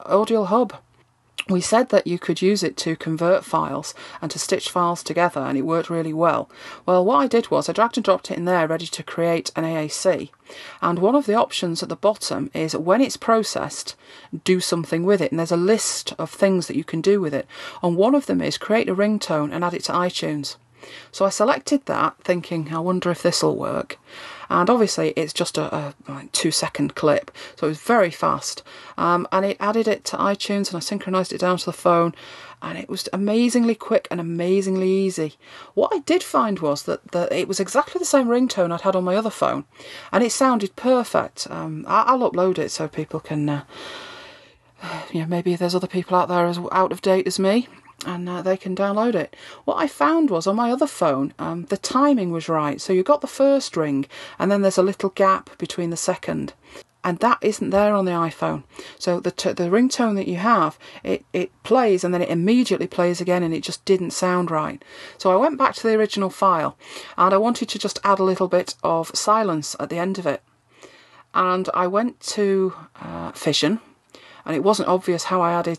[0.00, 0.74] Audio Hub
[1.48, 5.40] we said that you could use it to convert files and to stitch files together,
[5.40, 6.50] and it worked really well.
[6.84, 9.50] Well, what I did was I dragged and dropped it in there ready to create
[9.56, 10.30] an AAC.
[10.82, 13.96] And one of the options at the bottom is when it's processed,
[14.44, 15.32] do something with it.
[15.32, 17.46] And there's a list of things that you can do with it.
[17.82, 20.56] And one of them is create a ringtone and add it to iTunes.
[21.12, 23.98] So I selected that, thinking, I wonder if this will work
[24.50, 28.62] and obviously it's just a, a like two second clip, so it was very fast.
[28.96, 32.14] Um, and it added it to iTunes, and I synchronized it down to the phone,
[32.62, 35.34] and it was amazingly quick and amazingly easy.
[35.74, 38.96] What I did find was that, that it was exactly the same ringtone I'd had
[38.96, 39.64] on my other phone,
[40.12, 41.46] and it sounded perfect.
[41.50, 43.48] Um, I, will upload it so people can.
[43.48, 43.64] Uh,
[45.14, 47.68] maybe there's other people out there as out of date as me
[48.06, 49.34] and uh, they can download it.
[49.64, 52.80] What I found was on my other phone, um, the timing was right.
[52.80, 54.06] So you got the first ring,
[54.38, 56.52] and then there's a little gap between the second.
[57.04, 58.64] And that isn't there on the iPhone.
[58.98, 62.86] So the t- the ringtone that you have, it, it plays and then it immediately
[62.86, 64.84] plays again, and it just didn't sound right.
[65.16, 66.76] So I went back to the original file,
[67.16, 70.26] and I wanted to just add a little bit of silence at the end of
[70.26, 70.42] it.
[71.34, 73.80] And I went to uh, Fission,
[74.44, 75.78] and it wasn't obvious how I added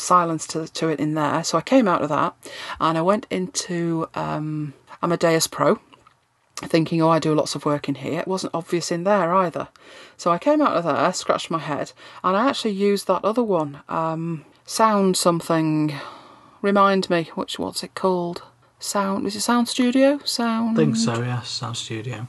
[0.00, 1.42] silence to, to it in there.
[1.44, 2.34] So I came out of that
[2.80, 5.80] and I went into um, Amadeus Pro
[6.56, 8.20] thinking, oh, I do lots of work in here.
[8.20, 9.68] It wasn't obvious in there either.
[10.16, 11.92] So I came out of there, scratched my head,
[12.24, 15.94] and I actually used that other one, um, Sound something.
[16.60, 18.42] Remind me, which what's it called?
[18.80, 20.18] Sound, is it Sound Studio?
[20.24, 20.72] Sound.
[20.72, 22.26] I think so, yes, Sound Studio.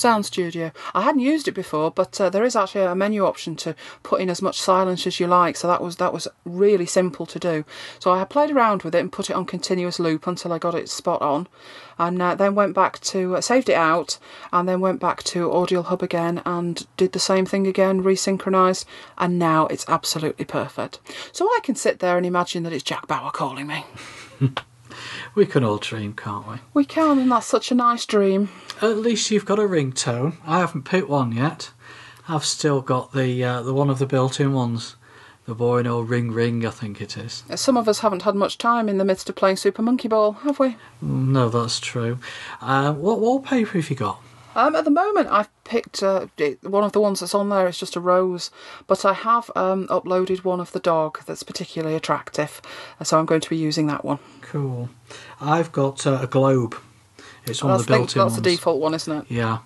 [0.00, 0.72] Sound Studio.
[0.94, 4.20] I hadn't used it before, but uh, there is actually a menu option to put
[4.20, 5.56] in as much silence as you like.
[5.56, 7.64] So that was that was really simple to do.
[7.98, 10.74] So I played around with it and put it on continuous loop until I got
[10.74, 11.48] it spot on,
[11.98, 14.18] and uh, then went back to uh, saved it out,
[14.52, 18.86] and then went back to Audio Hub again and did the same thing again, resynchronized,
[19.18, 20.98] and now it's absolutely perfect.
[21.32, 23.84] So I can sit there and imagine that it's Jack Bauer calling me.
[25.34, 26.56] we can all dream, can't we?
[26.74, 28.48] We can, and that's such a nice dream.
[28.82, 30.36] At least you've got a ringtone.
[30.46, 31.70] I haven't picked one yet.
[32.28, 34.96] I've still got the uh, the one of the built-in ones.
[35.46, 37.42] The boring old ring ring, I think it is.
[37.56, 40.32] Some of us haven't had much time in the midst of playing Super Monkey Ball,
[40.32, 40.76] have we?
[41.02, 42.18] No, that's true.
[42.60, 44.22] Uh, what wallpaper have you got?
[44.54, 46.26] Um, at the moment, I've picked uh,
[46.62, 47.66] one of the ones that's on there.
[47.68, 48.50] It's just a rose,
[48.86, 52.60] but I have um, uploaded one of the dog that's particularly attractive,
[53.02, 54.18] so I'm going to be using that one.
[54.40, 54.90] Cool.
[55.40, 56.76] I've got uh, a globe
[57.46, 59.24] it's one of the built-in That's the default one, isn't it?
[59.28, 59.58] Yeah.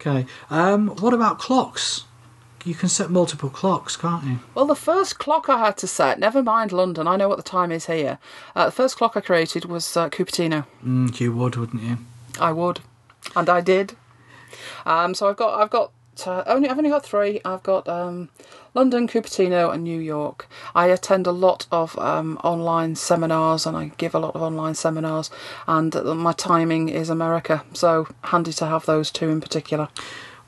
[0.00, 0.26] Okay.
[0.48, 2.04] Um, what about clocks?
[2.64, 4.38] You can set multiple clocks, can't you?
[4.54, 7.42] Well, the first clock I had to set, never mind London, I know what the
[7.42, 8.18] time is here.
[8.54, 10.66] Uh, the first clock I created was uh, Cupertino.
[10.84, 11.98] Mm, you would, wouldn't you?
[12.38, 12.80] I would,
[13.36, 13.96] and I did.
[14.86, 15.92] Um, so I've got I've got
[16.26, 17.40] uh, only I've only got three.
[17.44, 18.30] I've got um,
[18.74, 20.48] London, Cupertino, and New York.
[20.74, 24.74] I attend a lot of um, online seminars and I give a lot of online
[24.74, 25.30] seminars,
[25.66, 29.88] and my timing is America, so handy to have those two in particular.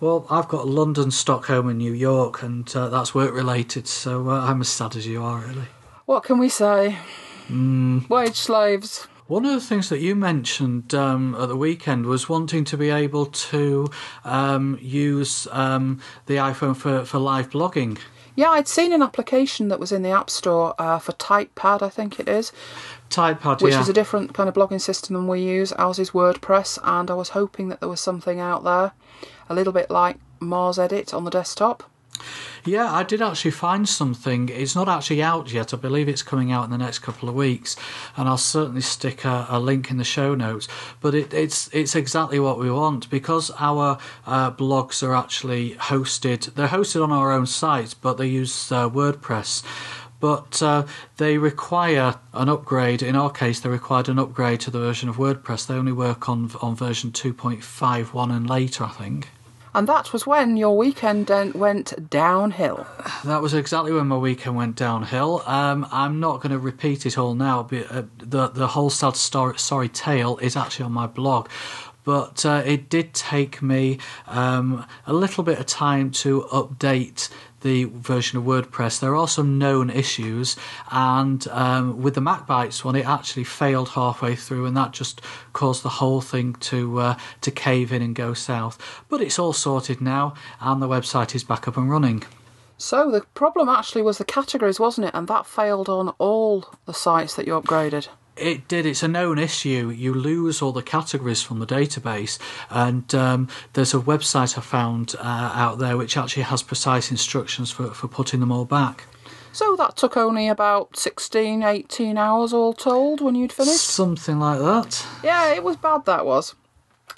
[0.00, 4.40] Well, I've got London, Stockholm, and New York, and uh, that's work related, so uh,
[4.40, 5.68] I'm as sad as you are, really.
[6.06, 6.98] What can we say?
[7.46, 8.08] Mm.
[8.08, 9.06] Wage slaves.
[9.28, 12.90] One of the things that you mentioned um, at the weekend was wanting to be
[12.90, 13.88] able to
[14.24, 17.98] um, use um, the iPhone for, for live blogging.
[18.34, 21.88] Yeah, I'd seen an application that was in the App Store uh, for TypePad, I
[21.88, 22.50] think it is.
[23.10, 23.80] TypePad, which yeah.
[23.80, 25.72] is a different kind of blogging system than we use.
[25.72, 28.92] Ours is WordPress, and I was hoping that there was something out there,
[29.48, 31.84] a little bit like Mars Edit on the desktop.
[32.64, 34.48] Yeah, I did actually find something.
[34.48, 35.74] It's not actually out yet.
[35.74, 37.76] I believe it's coming out in the next couple of weeks,
[38.16, 40.68] and I'll certainly stick a, a link in the show notes.
[41.00, 46.54] But it, it's it's exactly what we want because our uh, blogs are actually hosted.
[46.54, 49.64] They're hosted on our own site, but they use uh, WordPress.
[50.20, 53.02] But uh, they require an upgrade.
[53.02, 55.66] In our case, they required an upgrade to the version of WordPress.
[55.66, 59.30] They only work on on version two point five one and later, I think.
[59.74, 62.86] And that was when your weekend went downhill.
[63.24, 65.42] That was exactly when my weekend went downhill.
[65.46, 67.62] Um, I'm not going to repeat it all now.
[67.62, 71.48] But, uh, the the whole sad story, sorry tale is actually on my blog.
[72.04, 77.30] But uh, it did take me um, a little bit of time to update
[77.62, 79.00] the version of WordPress.
[79.00, 80.56] There are some known issues,
[80.90, 85.20] and um, with the MacBites one, it actually failed halfway through, and that just
[85.52, 88.78] caused the whole thing to uh, to cave in and go south.
[89.08, 92.24] But it's all sorted now, and the website is back up and running.
[92.78, 95.14] So the problem actually was the categories, wasn't it?
[95.14, 98.08] And that failed on all the sites that you upgraded.
[98.36, 98.86] It did.
[98.86, 99.90] It's a known issue.
[99.90, 102.38] You lose all the categories from the database,
[102.70, 107.70] and um, there's a website I found uh, out there which actually has precise instructions
[107.70, 109.04] for, for putting them all back.
[109.52, 113.82] So that took only about 16, 18 hours all told when you'd finished?
[113.82, 115.06] Something like that.
[115.22, 116.54] Yeah, it was bad, that was.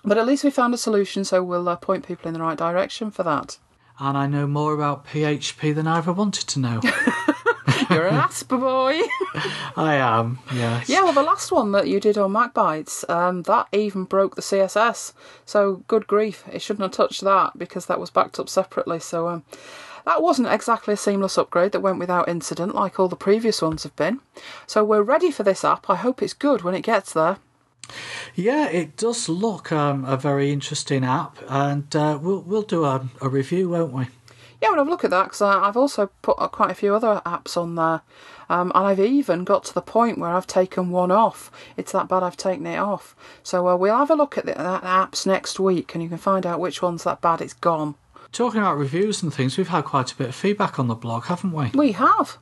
[0.05, 2.59] But at least we found a solution, so we'll uh, point people in the right
[2.59, 3.59] direction for that.
[4.01, 6.81] And I know more about PHP than I ever wanted to know.
[7.91, 9.01] You're an Asper boy.
[9.77, 10.89] I am, yes.
[10.89, 14.43] yeah, well, the last one that you did on MacBites, um, that even broke the
[14.43, 15.13] CSS.
[15.45, 19.01] So, good grief, it shouldn't have touched that because that was backed up separately.
[19.01, 19.45] So, um,
[20.05, 23.83] that wasn't exactly a seamless upgrade that went without incident like all the previous ones
[23.83, 24.21] have been.
[24.67, 25.89] So, we're ready for this app.
[25.91, 27.39] I hope it's good when it gets there.
[28.35, 33.09] Yeah, it does look um, a very interesting app, and uh, we'll we'll do a,
[33.21, 34.07] a review, won't we?
[34.65, 36.95] Yeah, we'll have a look at that because I've also put uh, quite a few
[36.95, 38.01] other apps on there.
[38.49, 41.51] Um, and I've even got to the point where I've taken one off.
[41.77, 43.15] It's that bad I've taken it off.
[43.43, 46.17] So uh, we'll have a look at the, that apps next week and you can
[46.17, 47.97] find out which one's that bad it's gone.
[48.33, 51.25] Talking about reviews and things, we've had quite a bit of feedback on the blog,
[51.25, 51.71] haven't we?
[51.75, 52.39] We have.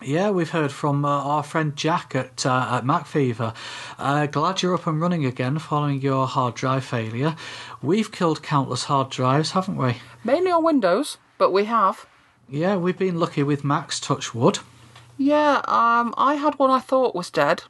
[0.00, 3.52] Yeah, we've heard from uh, our friend Jack at uh, at MacFever.
[3.98, 7.34] Uh, glad you're up and running again following your hard drive failure.
[7.82, 9.96] We've killed countless hard drives, haven't we?
[10.22, 12.06] Mainly on Windows, but we have.
[12.48, 14.58] Yeah, we've been lucky with Mac's Touchwood.
[15.16, 17.62] Yeah, um, I had one I thought was dead.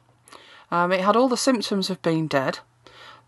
[0.71, 2.59] Um, it had all the symptoms of being dead,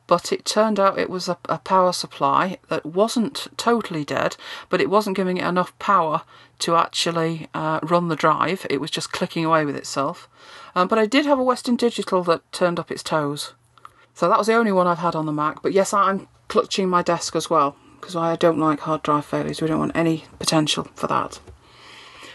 [0.06, 4.38] but it turned out it was a, a power supply that wasn't totally dead,
[4.70, 6.22] but it wasn't giving it enough power
[6.60, 8.66] to actually uh, run the drive.
[8.70, 10.30] It was just clicking away with itself.
[10.76, 13.54] Um, but I did have a Western Digital that turned up its toes.
[14.14, 15.64] So that was the only one I've had on the Mac.
[15.64, 19.62] But yes, I'm clutching my desk as well because I don't like hard drive failures.
[19.62, 21.40] We don't want any potential for that.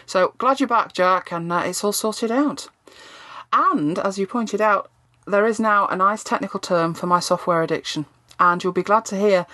[0.05, 2.69] So glad you're back, Jack, and uh, it's all sorted out.
[3.53, 4.89] And as you pointed out,
[5.25, 8.05] there is now a nice technical term for my software addiction,
[8.39, 9.45] and you'll be glad to hear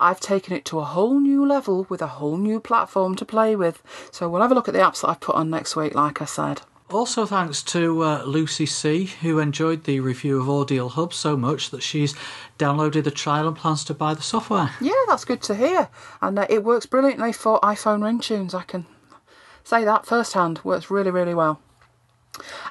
[0.00, 3.54] I've taken it to a whole new level with a whole new platform to play
[3.54, 3.80] with.
[4.10, 6.20] So we'll have a look at the apps that I've put on next week, like
[6.20, 6.62] I said.
[6.92, 11.70] Also, thanks to uh, Lucy C, who enjoyed the review of Audio Hub so much
[11.70, 12.14] that she's
[12.58, 14.70] downloaded the trial and plans to buy the software.
[14.78, 15.88] Yeah, that's good to hear.
[16.20, 18.54] And uh, it works brilliantly for iPhone ringtunes.
[18.54, 18.84] I can
[19.64, 20.60] say that firsthand.
[20.64, 21.60] Works really, really well.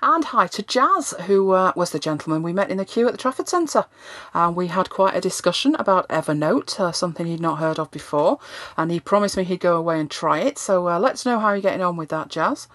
[0.02, 3.12] And hi to Jazz, who uh, was the gentleman we met in the queue at
[3.12, 3.86] the Trafford Centre.
[4.34, 8.40] Uh, we had quite a discussion about Evernote, uh, something he'd not heard of before,
[8.76, 10.58] and he promised me he'd go away and try it.
[10.58, 12.68] So uh, let's know how you're getting on with that, Jazz.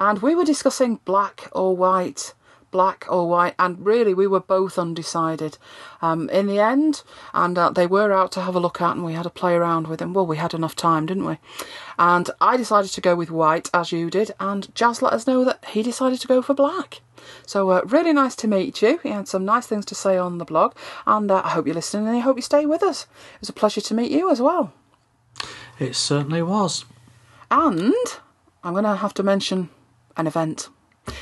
[0.00, 2.34] And we were discussing black or white
[2.72, 5.58] black or white, and really we were both undecided
[6.00, 7.04] um, in the end.
[7.32, 9.54] And uh, they were out to have a look at, and we had a play
[9.54, 10.12] around with them.
[10.12, 11.38] Well, we had enough time, didn't we?
[11.96, 15.44] And I decided to go with white, as you did, and Jazz let us know
[15.44, 17.00] that he decided to go for black.
[17.46, 18.98] So, uh, really nice to meet you.
[19.02, 20.74] He had some nice things to say on the blog,
[21.06, 23.06] and uh, I hope you're listening and I hope you stay with us.
[23.36, 24.72] It was a pleasure to meet you as well.
[25.78, 26.84] It certainly was.
[27.50, 27.94] And
[28.64, 29.68] I'm going to have to mention
[30.16, 30.68] an event.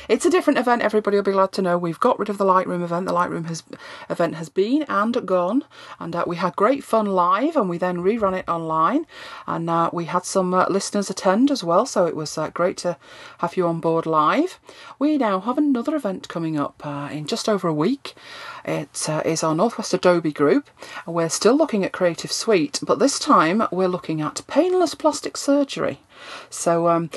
[0.07, 0.81] It's a different event.
[0.81, 3.07] Everybody will be glad to know we've got rid of the Lightroom event.
[3.07, 3.63] The Lightroom has,
[4.09, 5.63] event has been and gone,
[5.99, 9.07] and uh, we had great fun live, and we then rerun it online,
[9.47, 11.85] and uh, we had some uh, listeners attend as well.
[11.85, 12.97] So it was uh, great to
[13.39, 14.59] have you on board live.
[14.99, 18.13] We now have another event coming up uh, in just over a week.
[18.63, 20.69] It uh, is our Northwest Adobe group.
[21.07, 26.01] We're still looking at Creative Suite, but this time we're looking at painless plastic surgery.
[26.49, 26.87] So.
[26.87, 27.09] Um,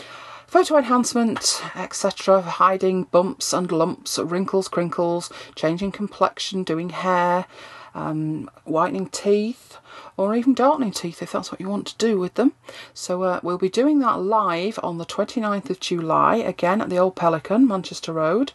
[0.55, 7.47] Photo enhancement, etc., hiding bumps and lumps, wrinkles, crinkles, changing complexion, doing hair,
[7.93, 9.79] um, whitening teeth,
[10.17, 12.53] or even darkening teeth if that's what you want to do with them.
[12.93, 16.99] So uh, we'll be doing that live on the 29th of July, again at the
[16.99, 18.53] Old Pelican, Manchester Road.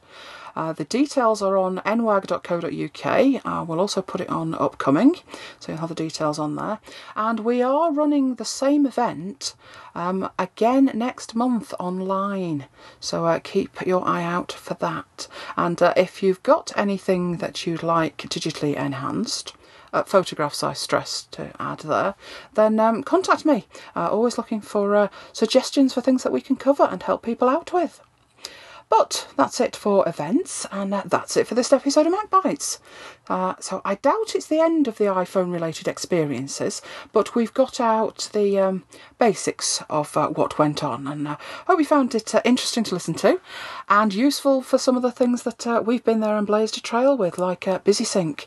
[0.59, 3.41] Uh, the details are on nwag.co.uk.
[3.45, 5.15] Uh, we'll also put it on upcoming,
[5.57, 6.79] so you'll have the details on there.
[7.15, 9.55] And we are running the same event
[9.95, 12.65] um, again next month online,
[12.99, 15.29] so uh, keep your eye out for that.
[15.55, 19.53] And uh, if you've got anything that you'd like digitally enhanced,
[19.93, 22.15] uh, photographs I stress to add there,
[22.55, 23.65] then um, contact me.
[23.95, 27.47] Uh, always looking for uh, suggestions for things that we can cover and help people
[27.47, 28.01] out with.
[28.89, 32.79] But that's it for events, and uh, that's it for this episode of Mac Bites.
[33.27, 36.81] Uh, so I doubt it's the end of the iPhone related experiences,
[37.11, 38.83] but we've got out the um,
[39.19, 41.37] basics of uh, what went on, and I uh,
[41.67, 43.39] hope you found it uh, interesting to listen to
[43.89, 46.81] and useful for some of the things that uh, we've been there and blazed a
[46.81, 48.45] trail with, like uh, BusySync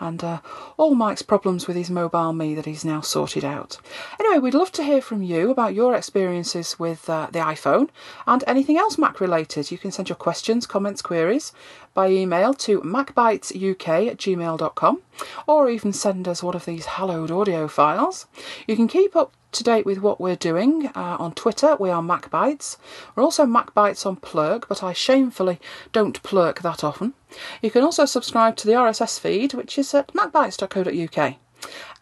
[0.00, 0.40] and
[0.76, 3.78] all Mike's problems with his mobile me that he's now sorted out.
[4.18, 7.88] Anyway, we'd love to hear from you about your experiences with the iPhone
[8.26, 9.70] and anything else Mac related.
[9.70, 11.52] You can send your questions, comments, queries
[11.94, 15.02] by email to macbitesuk at gmail.com
[15.46, 18.26] or even send us one of these hallowed audio files.
[18.66, 21.76] You can keep up to date with what we're doing uh, on Twitter.
[21.76, 22.76] We are MacBites.
[23.14, 25.60] We're also MacBites on Plurk, but I shamefully
[25.92, 27.14] don't plurk that often.
[27.60, 31.36] You can also subscribe to the RSS feed, which is at macbites.co.uk.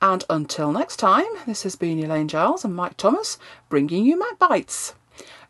[0.02, 3.38] And until next time, this has been Elaine Giles and Mike Thomas
[3.68, 4.94] bringing you MacBites.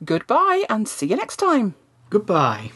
[0.04, 1.74] Goodbye and see you next time.
[2.08, 2.72] Goodbye.